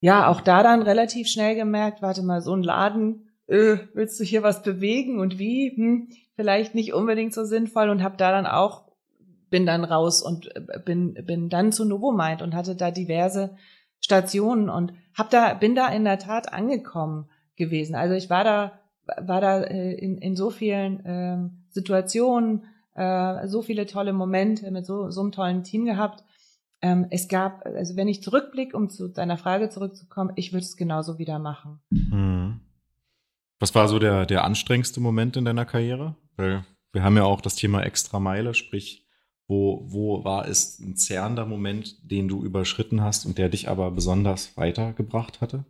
ja, 0.00 0.26
auch 0.26 0.40
da 0.40 0.64
dann 0.64 0.82
relativ 0.82 1.28
schnell 1.28 1.54
gemerkt, 1.54 2.02
warte 2.02 2.22
mal, 2.22 2.40
so 2.40 2.54
ein 2.56 2.64
Laden 2.64 3.28
äh, 3.52 3.78
willst 3.94 4.18
du 4.18 4.24
hier 4.24 4.42
was 4.42 4.62
bewegen 4.62 5.20
und 5.20 5.38
wie? 5.38 5.76
Hm, 5.76 6.08
vielleicht 6.34 6.74
nicht 6.74 6.94
unbedingt 6.94 7.34
so 7.34 7.44
sinnvoll 7.44 7.90
und 7.90 8.02
habe 8.02 8.16
da 8.16 8.30
dann 8.30 8.46
auch 8.46 8.90
bin 9.50 9.66
dann 9.66 9.84
raus 9.84 10.22
und 10.22 10.54
äh, 10.56 10.80
bin 10.84 11.14
bin 11.24 11.48
dann 11.48 11.72
zu 11.72 11.84
Novomind 11.84 12.42
und 12.42 12.54
hatte 12.54 12.74
da 12.74 12.90
diverse 12.90 13.56
Stationen 14.00 14.68
und 14.68 14.94
hab 15.14 15.30
da 15.30 15.54
bin 15.54 15.74
da 15.74 15.88
in 15.88 16.04
der 16.04 16.18
Tat 16.18 16.52
angekommen 16.52 17.28
gewesen. 17.56 17.94
Also 17.94 18.14
ich 18.14 18.30
war 18.30 18.44
da 18.44 18.72
war 19.04 19.40
da 19.40 19.60
äh, 19.60 19.92
in, 19.92 20.18
in 20.18 20.36
so 20.36 20.50
vielen 20.50 21.04
äh, 21.04 21.50
Situationen, 21.70 22.64
äh, 22.94 23.46
so 23.46 23.62
viele 23.62 23.86
tolle 23.86 24.12
Momente 24.12 24.70
mit 24.70 24.86
so, 24.86 25.10
so 25.10 25.20
einem 25.20 25.32
tollen 25.32 25.64
Team 25.64 25.84
gehabt. 25.84 26.24
Ähm, 26.80 27.06
es 27.10 27.28
gab, 27.28 27.66
also 27.66 27.96
wenn 27.96 28.08
ich 28.08 28.22
zurückblicke, 28.22 28.76
um 28.76 28.88
zu 28.88 29.08
deiner 29.08 29.36
Frage 29.36 29.68
zurückzukommen, 29.68 30.32
ich 30.36 30.52
würde 30.52 30.64
es 30.64 30.76
genauso 30.76 31.18
wieder 31.18 31.38
machen. 31.38 31.80
Mhm. 31.90 32.60
Was 33.62 33.76
war 33.76 33.86
so 33.86 34.00
der, 34.00 34.26
der 34.26 34.42
anstrengendste 34.42 35.00
Moment 35.00 35.36
in 35.36 35.44
deiner 35.44 35.64
Karriere? 35.64 36.16
Weil 36.36 36.64
wir 36.92 37.04
haben 37.04 37.16
ja 37.16 37.22
auch 37.22 37.40
das 37.40 37.54
Thema 37.54 37.84
extra 37.84 38.18
Meile, 38.18 38.54
sprich, 38.54 39.06
wo, 39.46 39.84
wo 39.84 40.24
war 40.24 40.48
es 40.48 40.80
ein 40.80 40.96
zerrender 40.96 41.46
Moment, 41.46 41.94
den 42.02 42.26
du 42.26 42.42
überschritten 42.42 43.02
hast 43.02 43.24
und 43.24 43.38
der 43.38 43.48
dich 43.48 43.68
aber 43.68 43.92
besonders 43.92 44.56
weitergebracht 44.56 45.40
hatte? 45.40 45.64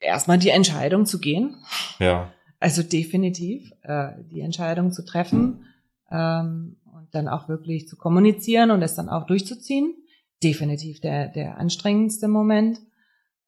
Erstmal 0.00 0.36
die 0.36 0.50
Entscheidung 0.50 1.06
zu 1.06 1.18
gehen. 1.18 1.56
Ja. 1.98 2.30
Also 2.60 2.82
definitiv 2.82 3.72
äh, 3.84 4.10
die 4.30 4.42
Entscheidung 4.42 4.92
zu 4.92 5.02
treffen 5.02 5.64
ähm, 6.10 6.76
und 6.84 7.08
dann 7.14 7.28
auch 7.28 7.48
wirklich 7.48 7.88
zu 7.88 7.96
kommunizieren 7.96 8.70
und 8.70 8.82
es 8.82 8.96
dann 8.96 9.08
auch 9.08 9.24
durchzuziehen. 9.24 9.94
Definitiv 10.42 11.00
der, 11.00 11.28
der 11.28 11.56
anstrengendste 11.56 12.28
Moment. 12.28 12.80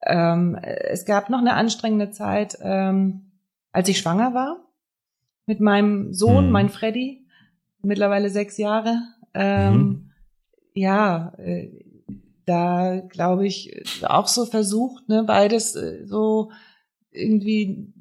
Ähm, 0.01 0.55
es 0.55 1.05
gab 1.05 1.29
noch 1.29 1.39
eine 1.39 1.53
anstrengende 1.53 2.09
Zeit, 2.09 2.57
ähm, 2.63 3.26
als 3.77 3.87
ich 3.89 3.99
schwanger 3.99 4.33
war 4.33 4.57
mit 5.45 5.59
meinem 5.59 6.11
Sohn, 6.11 6.47
mhm. 6.47 6.51
mein 6.51 6.69
Freddy, 6.69 7.27
mittlerweile 7.83 8.31
sechs 8.31 8.57
Jahre. 8.57 9.03
Ähm, 9.35 9.75
mhm. 9.75 10.11
Ja, 10.73 11.31
äh, 11.37 11.69
da 12.47 13.01
glaube 13.07 13.45
ich 13.45 13.71
auch 14.03 14.27
so 14.27 14.47
versucht, 14.47 15.07
ne, 15.09 15.23
beides 15.27 15.75
äh, 15.75 16.07
so 16.07 16.51
irgendwie, 17.11 17.93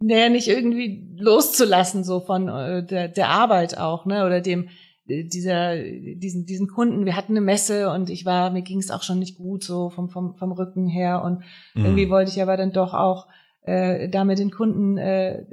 naja, 0.00 0.28
nicht 0.28 0.46
irgendwie 0.46 1.12
loszulassen, 1.16 2.04
so 2.04 2.20
von 2.20 2.46
äh, 2.46 2.86
der, 2.86 3.08
der 3.08 3.30
Arbeit 3.30 3.76
auch, 3.76 4.06
ne? 4.06 4.26
Oder 4.26 4.40
dem, 4.40 4.68
äh, 5.08 5.24
dieser, 5.24 5.74
diesen, 5.82 6.46
diesen 6.46 6.68
Kunden, 6.68 7.06
wir 7.06 7.16
hatten 7.16 7.32
eine 7.32 7.40
Messe 7.40 7.90
und 7.90 8.08
ich 8.08 8.24
war, 8.24 8.52
mir 8.52 8.62
ging 8.62 8.78
es 8.78 8.92
auch 8.92 9.02
schon 9.02 9.18
nicht 9.18 9.36
gut, 9.36 9.64
so 9.64 9.90
vom, 9.90 10.10
vom, 10.10 10.36
vom 10.36 10.52
Rücken 10.52 10.86
her. 10.86 11.24
Und 11.24 11.40
mhm. 11.74 11.86
irgendwie 11.86 12.08
wollte 12.08 12.30
ich 12.30 12.40
aber 12.40 12.56
dann 12.56 12.70
doch 12.70 12.94
auch 12.94 13.26
äh, 13.64 14.08
da 14.08 14.24
mit 14.24 14.38
den 14.38 14.50
Kunden 14.50 14.98
äh, 14.98 15.44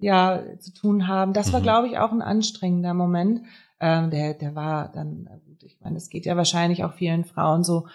ja 0.00 0.42
zu 0.58 0.72
tun 0.72 1.06
haben. 1.06 1.32
Das 1.32 1.52
war, 1.52 1.60
mhm. 1.60 1.64
glaube 1.64 1.86
ich, 1.88 1.98
auch 1.98 2.12
ein 2.12 2.22
anstrengender 2.22 2.94
Moment. 2.94 3.42
Ähm, 3.80 4.10
der, 4.10 4.34
der 4.34 4.54
war 4.54 4.90
dann, 4.92 5.28
gut, 5.46 5.62
ich 5.62 5.78
meine, 5.80 5.96
es 5.96 6.10
geht 6.10 6.26
ja 6.26 6.36
wahrscheinlich 6.36 6.84
auch 6.84 6.94
vielen 6.94 7.24
Frauen 7.24 7.62
so, 7.62 7.86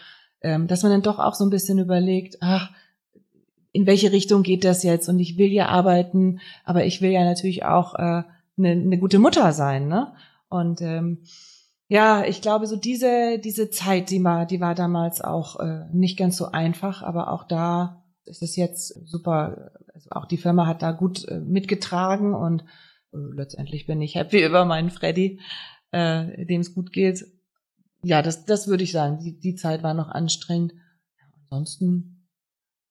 ähm, 0.41 0.67
dass 0.67 0.83
man 0.83 0.91
dann 0.91 1.01
doch 1.01 1.19
auch 1.19 1.33
so 1.33 1.43
ein 1.43 1.49
bisschen 1.49 1.79
überlegt, 1.79 2.37
ach, 2.41 2.71
in 3.71 3.87
welche 3.87 4.11
Richtung 4.11 4.43
geht 4.43 4.63
das 4.63 4.83
jetzt? 4.83 5.09
Und 5.09 5.19
ich 5.19 5.37
will 5.37 5.51
ja 5.51 5.67
arbeiten, 5.67 6.39
aber 6.63 6.85
ich 6.85 7.01
will 7.01 7.09
ja 7.09 7.23
natürlich 7.23 7.65
auch 7.65 7.95
äh, 7.95 8.23
eine, 8.57 8.71
eine 8.71 8.99
gute 8.99 9.19
Mutter 9.19 9.51
sein, 9.51 9.87
ne? 9.87 10.13
Und 10.47 10.81
ähm, 10.81 11.23
ja, 11.87 12.23
ich 12.23 12.41
glaube, 12.41 12.67
so 12.67 12.75
diese 12.75 13.39
diese 13.39 13.71
Zeit, 13.71 14.11
die 14.11 14.23
war, 14.23 14.45
die 14.45 14.61
war 14.61 14.75
damals 14.75 15.21
auch 15.21 15.59
äh, 15.59 15.85
nicht 15.91 16.17
ganz 16.17 16.37
so 16.37 16.51
einfach, 16.51 17.01
aber 17.01 17.31
auch 17.31 17.45
da 17.45 18.02
ist 18.25 18.41
es 18.41 18.55
jetzt 18.55 18.87
super. 19.07 19.71
Also 19.93 20.09
auch 20.11 20.25
die 20.25 20.37
Firma 20.37 20.67
hat 20.67 20.81
da 20.81 20.91
gut 20.91 21.27
äh, 21.27 21.39
mitgetragen 21.39 22.33
und 22.33 22.63
äh, 23.13 23.17
letztendlich 23.35 23.85
bin 23.85 24.01
ich 24.01 24.15
happy 24.15 24.43
über 24.45 24.65
meinen 24.65 24.89
Freddy, 24.89 25.39
äh, 25.91 26.45
dem 26.45 26.61
es 26.61 26.73
gut 26.73 26.91
geht. 26.91 27.25
Ja, 28.03 28.21
das 28.21 28.45
das 28.45 28.67
würde 28.67 28.83
ich 28.83 28.91
sagen. 28.91 29.19
Die 29.19 29.39
die 29.39 29.55
Zeit 29.55 29.83
war 29.83 29.93
noch 29.93 30.09
anstrengend. 30.09 30.73
Ja, 30.73 31.25
ansonsten 31.49 32.27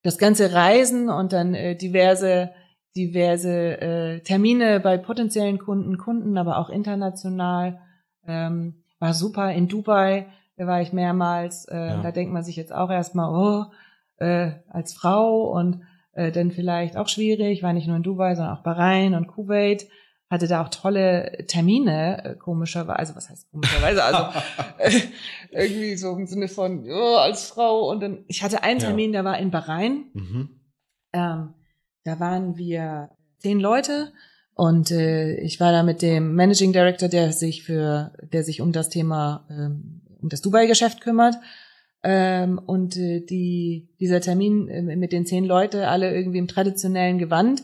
das 0.02 0.18
ganze 0.18 0.52
Reisen 0.52 1.08
und 1.08 1.32
dann 1.32 1.54
äh, 1.54 1.76
diverse 1.76 2.52
diverse 2.96 3.80
äh, 3.80 4.20
Termine 4.20 4.80
bei 4.80 4.98
potenziellen 4.98 5.58
Kunden, 5.58 5.98
Kunden, 5.98 6.36
aber 6.36 6.58
auch 6.58 6.68
international. 6.68 7.80
Ähm, 8.26 8.84
war 8.98 9.14
super. 9.14 9.52
In 9.52 9.68
Dubai 9.68 10.26
war 10.56 10.80
ich 10.80 10.92
mehrmals. 10.92 11.66
Äh, 11.66 11.76
ja. 11.76 12.02
Da 12.02 12.12
denkt 12.12 12.32
man 12.32 12.44
sich 12.44 12.56
jetzt 12.56 12.72
auch 12.72 12.90
erstmal, 12.90 13.30
oh, 13.30 13.72
äh, 14.22 14.52
als 14.68 14.94
Frau 14.94 15.50
und 15.52 15.82
äh, 16.12 16.32
dann 16.32 16.50
vielleicht 16.50 16.96
auch 16.96 17.08
schwierig. 17.08 17.62
War 17.62 17.72
nicht 17.72 17.86
nur 17.86 17.96
in 17.96 18.02
Dubai, 18.02 18.34
sondern 18.34 18.56
auch 18.56 18.62
Bahrain 18.62 19.14
und 19.14 19.26
Kuwait. 19.26 19.88
Hatte 20.30 20.48
da 20.48 20.62
auch 20.62 20.70
tolle 20.70 21.44
Termine, 21.46 22.24
äh, 22.24 22.34
komischerweise, 22.36 22.98
also 22.98 23.16
was 23.16 23.28
heißt 23.28 23.50
komischerweise, 23.50 24.02
also 24.02 24.40
äh, 24.78 25.00
irgendwie 25.50 25.96
so 25.96 26.16
im 26.16 26.26
Sinne 26.26 26.48
von, 26.48 26.88
oh, 26.90 27.16
als 27.16 27.48
Frau. 27.48 27.90
Und 27.90 28.00
dann, 28.00 28.24
ich 28.28 28.42
hatte 28.42 28.62
einen 28.62 28.80
Termin, 28.80 29.12
ja. 29.12 29.20
der 29.20 29.30
war 29.30 29.38
in 29.38 29.50
Bahrain. 29.50 30.06
Mhm. 30.14 30.60
Ähm, 31.12 31.54
da 32.04 32.18
waren 32.18 32.56
wir 32.56 33.10
zehn 33.38 33.60
Leute 33.60 34.12
und 34.54 34.90
äh, 34.90 35.34
ich 35.40 35.60
war 35.60 35.72
da 35.72 35.82
mit 35.82 36.02
dem 36.02 36.34
Managing 36.34 36.72
Director, 36.72 37.08
der 37.08 37.32
sich 37.32 37.64
für, 37.64 38.12
der 38.32 38.44
sich 38.44 38.60
um 38.60 38.72
das 38.72 38.88
Thema, 38.88 39.46
ähm, 39.50 40.02
um 40.20 40.28
das 40.28 40.42
Dubai-Geschäft 40.42 41.00
kümmert. 41.00 41.36
Ähm, 42.04 42.58
und 42.58 42.96
äh, 42.96 43.20
die, 43.20 43.88
dieser 44.00 44.20
Termin 44.20 44.68
äh, 44.68 44.96
mit 44.96 45.12
den 45.12 45.26
zehn 45.26 45.44
Leute, 45.44 45.88
alle 45.88 46.14
irgendwie 46.14 46.38
im 46.38 46.48
traditionellen 46.48 47.18
Gewand, 47.18 47.62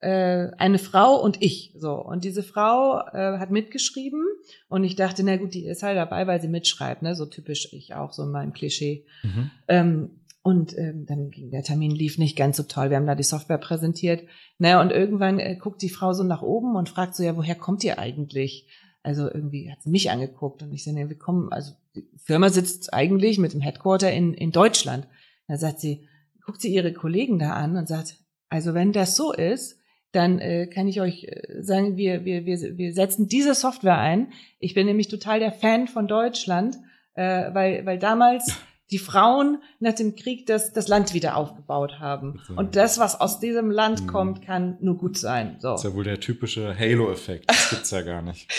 äh, 0.00 0.48
eine 0.56 0.78
Frau 0.78 1.16
und 1.16 1.42
ich. 1.42 1.74
So. 1.76 1.94
Und 1.94 2.24
diese 2.24 2.42
Frau 2.42 3.00
äh, 3.12 3.38
hat 3.38 3.50
mitgeschrieben 3.50 4.24
und 4.68 4.84
ich 4.84 4.96
dachte, 4.96 5.22
na 5.22 5.36
gut, 5.36 5.54
die 5.54 5.66
ist 5.66 5.82
halt 5.82 5.96
dabei, 5.96 6.26
weil 6.26 6.40
sie 6.40 6.48
mitschreibt, 6.48 7.02
ne? 7.02 7.14
So 7.14 7.26
typisch 7.26 7.72
ich 7.72 7.94
auch, 7.94 8.12
so 8.12 8.22
in 8.22 8.30
meinem 8.30 8.52
Klischee. 8.52 9.04
Mhm. 9.22 9.50
Ähm, 9.68 10.10
und 10.42 10.76
ähm, 10.78 11.04
dann 11.04 11.30
ging 11.30 11.50
der 11.50 11.62
Termin 11.62 11.90
lief 11.90 12.16
nicht 12.16 12.36
ganz 12.36 12.56
so 12.56 12.62
toll. 12.62 12.88
Wir 12.88 12.96
haben 12.96 13.06
da 13.06 13.14
die 13.14 13.22
Software 13.22 13.58
präsentiert. 13.58 14.22
Naja, 14.58 14.80
und 14.80 14.90
irgendwann 14.90 15.38
äh, 15.38 15.56
guckt 15.56 15.82
die 15.82 15.90
Frau 15.90 16.14
so 16.14 16.24
nach 16.24 16.40
oben 16.40 16.76
und 16.76 16.88
fragt 16.88 17.14
so, 17.14 17.22
ja, 17.22 17.36
woher 17.36 17.54
kommt 17.56 17.84
ihr 17.84 17.98
eigentlich? 17.98 18.66
Also 19.02 19.24
irgendwie 19.32 19.70
hat 19.70 19.82
sie 19.82 19.90
mich 19.90 20.10
angeguckt 20.10 20.62
und 20.62 20.72
ich 20.72 20.84
sage, 20.84 21.08
wir 21.08 21.18
kommen, 21.18 21.52
also 21.52 21.72
die 21.94 22.06
Firma 22.16 22.50
sitzt 22.50 22.92
eigentlich 22.92 23.38
mit 23.38 23.52
dem 23.52 23.60
Headquarter 23.60 24.12
in, 24.12 24.34
in 24.34 24.52
Deutschland. 24.52 25.06
Da 25.48 25.56
sagt 25.56 25.80
sie, 25.80 26.06
guckt 26.44 26.60
sie 26.60 26.72
ihre 26.72 26.92
Kollegen 26.92 27.38
da 27.38 27.54
an 27.54 27.76
und 27.76 27.88
sagt, 27.88 28.16
also 28.48 28.74
wenn 28.74 28.92
das 28.92 29.16
so 29.16 29.32
ist, 29.32 29.78
dann 30.12 30.38
äh, 30.40 30.66
kann 30.66 30.88
ich 30.88 31.00
euch 31.00 31.24
äh, 31.24 31.62
sagen, 31.62 31.96
wir, 31.96 32.24
wir, 32.24 32.44
wir, 32.44 32.58
wir 32.76 32.92
setzen 32.92 33.28
diese 33.28 33.54
Software 33.54 33.98
ein. 33.98 34.32
Ich 34.58 34.74
bin 34.74 34.86
nämlich 34.86 35.08
total 35.08 35.38
der 35.38 35.52
Fan 35.52 35.86
von 35.86 36.08
Deutschland, 36.08 36.76
äh, 37.14 37.54
weil, 37.54 37.86
weil 37.86 37.98
damals 37.98 38.56
die 38.90 38.98
Frauen 38.98 39.62
nach 39.78 39.94
dem 39.94 40.16
Krieg 40.16 40.46
das, 40.46 40.72
das 40.72 40.88
Land 40.88 41.14
wieder 41.14 41.36
aufgebaut 41.36 42.00
haben. 42.00 42.40
Und 42.56 42.76
das, 42.76 42.98
was 42.98 43.20
aus 43.20 43.38
diesem 43.38 43.70
Land 43.70 44.02
mhm. 44.02 44.06
kommt, 44.08 44.42
kann 44.42 44.78
nur 44.80 44.96
gut 44.98 45.16
sein. 45.16 45.56
So. 45.60 45.72
Das 45.72 45.84
ist 45.84 45.90
ja 45.90 45.96
wohl 45.96 46.04
der 46.04 46.18
typische 46.18 46.76
Halo-Effekt. 46.76 47.48
Das 47.48 47.70
gibt's 47.70 47.90
ja 47.92 48.02
gar 48.02 48.22
nicht. 48.22 48.50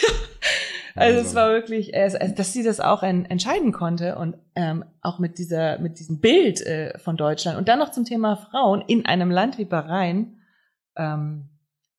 also, 0.95 1.19
es 1.19 1.35
war 1.35 1.49
wirklich, 1.49 1.91
dass 1.91 2.53
sie 2.53 2.63
das 2.63 2.79
auch 2.79 3.03
entscheiden 3.03 3.73
konnte 3.73 4.15
und 4.17 4.37
ähm, 4.55 4.85
auch 5.01 5.19
mit 5.19 5.37
dieser, 5.37 5.79
mit 5.79 5.99
diesem 5.99 6.21
Bild 6.21 6.61
äh, 6.61 6.97
von 6.99 7.17
Deutschland 7.17 7.57
und 7.57 7.67
dann 7.67 7.79
noch 7.79 7.91
zum 7.91 8.05
Thema 8.05 8.37
Frauen 8.37 8.81
in 8.87 9.05
einem 9.05 9.31
Land 9.31 9.57
wie 9.57 9.65
Bahrain. 9.65 10.37
Ähm, 10.95 11.49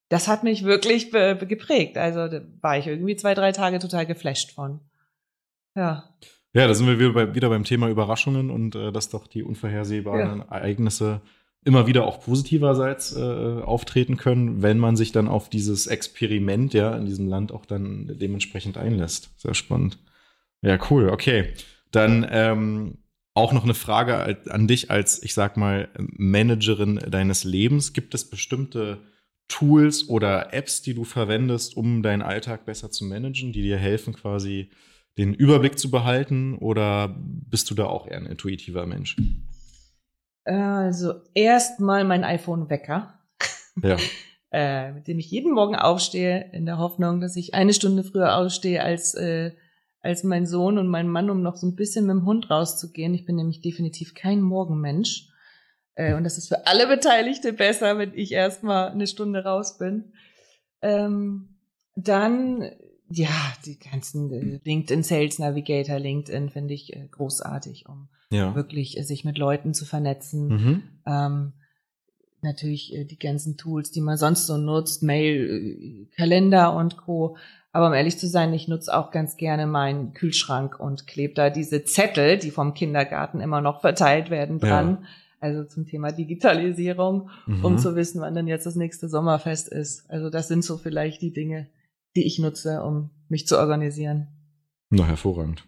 das 0.08 0.28
hat 0.28 0.42
mich 0.42 0.64
wirklich 0.64 1.10
geprägt. 1.10 1.96
Also 1.96 2.28
da 2.28 2.42
war 2.60 2.76
ich 2.76 2.86
irgendwie 2.86 3.16
zwei, 3.16 3.32
drei 3.32 3.52
Tage 3.52 3.78
total 3.78 4.04
geflasht 4.04 4.52
von. 4.52 4.80
Ja. 5.74 6.04
Ja, 6.54 6.66
da 6.66 6.74
sind 6.74 6.86
wir 6.86 6.98
wieder, 6.98 7.12
bei, 7.12 7.34
wieder 7.34 7.48
beim 7.48 7.64
Thema 7.64 7.88
Überraschungen 7.88 8.50
und 8.50 8.74
äh, 8.74 8.92
dass 8.92 9.08
doch 9.08 9.26
die 9.26 9.42
unvorhersehbaren 9.42 10.40
ja. 10.40 10.44
Ereignisse 10.50 11.22
immer 11.64 11.86
wieder 11.86 12.04
auch 12.04 12.20
positiverseits 12.20 13.16
äh, 13.16 13.20
auftreten 13.20 14.16
können, 14.16 14.62
wenn 14.62 14.78
man 14.78 14.96
sich 14.96 15.12
dann 15.12 15.28
auf 15.28 15.48
dieses 15.48 15.86
Experiment 15.86 16.74
ja 16.74 16.96
in 16.96 17.06
diesem 17.06 17.28
Land 17.28 17.52
auch 17.52 17.64
dann 17.64 18.16
dementsprechend 18.18 18.76
einlässt. 18.76 19.30
Sehr 19.40 19.54
spannend. 19.54 19.98
Ja, 20.60 20.78
cool. 20.90 21.08
Okay, 21.08 21.54
dann 21.90 22.26
ähm, 22.30 22.98
auch 23.34 23.52
noch 23.52 23.64
eine 23.64 23.74
Frage 23.74 24.38
an 24.50 24.66
dich 24.68 24.90
als, 24.90 25.22
ich 25.22 25.34
sag 25.34 25.56
mal, 25.56 25.88
Managerin 25.96 26.96
deines 26.96 27.44
Lebens. 27.44 27.92
Gibt 27.92 28.14
es 28.14 28.28
bestimmte 28.28 28.98
Tools 29.48 30.08
oder 30.08 30.52
Apps, 30.52 30.82
die 30.82 30.94
du 30.94 31.04
verwendest, 31.04 31.76
um 31.76 32.02
deinen 32.02 32.22
Alltag 32.22 32.66
besser 32.66 32.90
zu 32.90 33.04
managen, 33.04 33.52
die 33.52 33.62
dir 33.62 33.78
helfen, 33.78 34.14
quasi 34.14 34.70
den 35.18 35.34
Überblick 35.34 35.78
zu 35.78 35.90
behalten 35.90 36.56
oder 36.56 37.14
bist 37.18 37.70
du 37.70 37.74
da 37.74 37.86
auch 37.86 38.06
eher 38.06 38.18
ein 38.18 38.26
intuitiver 38.26 38.86
Mensch? 38.86 39.16
Also 40.44 41.14
erstmal 41.34 42.04
mein 42.04 42.24
iPhone-Wecker. 42.24 43.18
Ja. 43.82 43.96
äh, 44.52 44.92
mit 44.92 45.08
dem 45.08 45.18
ich 45.18 45.30
jeden 45.30 45.52
Morgen 45.52 45.76
aufstehe, 45.76 46.50
in 46.52 46.66
der 46.66 46.78
Hoffnung, 46.78 47.20
dass 47.20 47.36
ich 47.36 47.54
eine 47.54 47.74
Stunde 47.74 48.04
früher 48.04 48.36
ausstehe 48.36 48.82
als, 48.82 49.14
äh, 49.14 49.52
als 50.00 50.24
mein 50.24 50.46
Sohn 50.46 50.78
und 50.78 50.88
mein 50.88 51.08
Mann, 51.08 51.30
um 51.30 51.42
noch 51.42 51.56
so 51.56 51.66
ein 51.66 51.76
bisschen 51.76 52.06
mit 52.06 52.14
dem 52.14 52.26
Hund 52.26 52.50
rauszugehen. 52.50 53.14
Ich 53.14 53.24
bin 53.24 53.36
nämlich 53.36 53.60
definitiv 53.60 54.14
kein 54.14 54.40
Morgenmensch. 54.40 55.28
Äh, 55.94 56.14
und 56.14 56.24
das 56.24 56.38
ist 56.38 56.48
für 56.48 56.66
alle 56.66 56.86
Beteiligte 56.86 57.52
besser, 57.52 57.98
wenn 57.98 58.12
ich 58.14 58.32
erstmal 58.32 58.90
eine 58.90 59.06
Stunde 59.06 59.44
raus 59.44 59.78
bin. 59.78 60.12
Ähm, 60.80 61.60
dann 61.94 62.70
ja, 63.14 63.52
die 63.66 63.78
ganzen 63.78 64.32
äh, 64.32 64.60
LinkedIn 64.64 65.02
Sales 65.02 65.38
Navigator, 65.38 65.98
LinkedIn 65.98 66.50
finde 66.50 66.74
ich 66.74 66.94
äh, 66.94 67.08
großartig, 67.10 67.88
um 67.88 68.08
ja. 68.30 68.54
wirklich 68.54 68.98
äh, 68.98 69.02
sich 69.02 69.24
mit 69.24 69.38
Leuten 69.38 69.74
zu 69.74 69.84
vernetzen. 69.84 70.48
Mhm. 70.48 70.82
Ähm, 71.06 71.52
natürlich 72.40 72.92
die 73.08 73.18
ganzen 73.18 73.56
Tools, 73.56 73.92
die 73.92 74.00
man 74.00 74.16
sonst 74.16 74.46
so 74.46 74.56
nutzt, 74.56 75.04
Mail, 75.04 76.08
Kalender 76.16 76.74
und 76.74 76.96
Co. 76.96 77.36
Aber 77.70 77.86
um 77.86 77.92
ehrlich 77.92 78.18
zu 78.18 78.26
sein, 78.26 78.52
ich 78.52 78.66
nutze 78.66 78.92
auch 78.96 79.12
ganz 79.12 79.36
gerne 79.36 79.68
meinen 79.68 80.12
Kühlschrank 80.12 80.80
und 80.80 81.06
klebe 81.06 81.34
da 81.34 81.50
diese 81.50 81.84
Zettel, 81.84 82.38
die 82.38 82.50
vom 82.50 82.74
Kindergarten 82.74 83.40
immer 83.40 83.60
noch 83.60 83.80
verteilt 83.80 84.30
werden, 84.30 84.58
dran. 84.58 84.98
Ja. 85.00 85.08
Also 85.38 85.64
zum 85.64 85.86
Thema 85.86 86.10
Digitalisierung, 86.10 87.30
mhm. 87.46 87.64
um 87.64 87.78
zu 87.78 87.94
wissen, 87.94 88.20
wann 88.20 88.34
denn 88.34 88.48
jetzt 88.48 88.66
das 88.66 88.76
nächste 88.76 89.08
Sommerfest 89.08 89.68
ist. 89.68 90.08
Also 90.10 90.28
das 90.28 90.48
sind 90.48 90.64
so 90.64 90.78
vielleicht 90.78 91.22
die 91.22 91.32
Dinge, 91.32 91.68
die 92.16 92.26
ich 92.26 92.38
nutze, 92.38 92.82
um 92.82 93.10
mich 93.28 93.46
zu 93.46 93.58
organisieren. 93.58 94.28
Na, 94.90 95.06
hervorragend. 95.06 95.64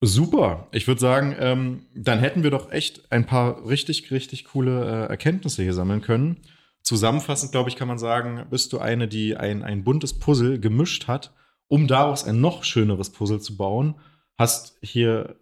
Super. 0.00 0.68
Ich 0.72 0.86
würde 0.86 1.00
sagen, 1.00 1.34
ähm, 1.38 1.86
dann 1.94 2.18
hätten 2.18 2.42
wir 2.42 2.50
doch 2.50 2.70
echt 2.70 3.10
ein 3.10 3.26
paar 3.26 3.66
richtig, 3.66 4.10
richtig 4.10 4.44
coole 4.44 4.84
äh, 4.84 5.08
Erkenntnisse 5.08 5.62
hier 5.62 5.72
sammeln 5.72 6.02
können. 6.02 6.38
Zusammenfassend, 6.82 7.50
glaube 7.52 7.70
ich, 7.70 7.76
kann 7.76 7.88
man 7.88 7.98
sagen, 7.98 8.46
bist 8.50 8.72
du 8.72 8.78
eine, 8.78 9.08
die 9.08 9.36
ein, 9.36 9.62
ein 9.62 9.84
buntes 9.84 10.18
Puzzle 10.18 10.60
gemischt 10.60 11.08
hat, 11.08 11.34
um 11.66 11.88
daraus 11.88 12.24
ein 12.24 12.40
noch 12.40 12.62
schöneres 12.62 13.10
Puzzle 13.10 13.40
zu 13.40 13.56
bauen. 13.56 13.96
Hast 14.36 14.78
hier 14.82 15.36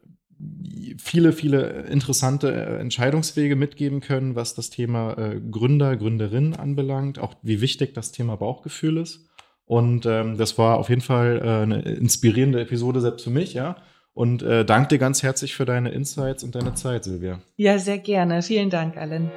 viele, 0.98 1.32
viele 1.32 1.82
interessante 1.82 2.52
äh, 2.52 2.78
Entscheidungswege 2.80 3.56
mitgeben 3.56 4.00
können, 4.00 4.36
was 4.36 4.54
das 4.54 4.70
Thema 4.70 5.18
äh, 5.18 5.40
Gründer, 5.40 5.96
Gründerin 5.96 6.54
anbelangt, 6.54 7.18
auch 7.18 7.34
wie 7.42 7.60
wichtig 7.60 7.94
das 7.94 8.12
Thema 8.12 8.36
Bauchgefühl 8.36 8.98
ist. 8.98 9.28
Und 9.66 10.06
ähm, 10.06 10.36
das 10.36 10.58
war 10.58 10.78
auf 10.78 10.88
jeden 10.88 11.00
Fall 11.00 11.40
äh, 11.42 11.62
eine 11.62 11.82
inspirierende 11.82 12.60
Episode 12.60 13.00
selbst 13.00 13.24
für 13.24 13.30
mich, 13.30 13.54
ja. 13.54 13.76
Und 14.12 14.42
äh, 14.42 14.64
danke 14.64 14.88
dir 14.88 14.98
ganz 14.98 15.22
herzlich 15.22 15.54
für 15.54 15.64
deine 15.64 15.90
Insights 15.90 16.44
und 16.44 16.54
deine 16.54 16.74
Zeit, 16.74 17.04
Silvia. 17.04 17.40
Ja, 17.56 17.78
sehr 17.78 17.98
gerne. 17.98 18.42
Vielen 18.42 18.70
Dank, 18.70 18.96
Allen. 18.96 19.30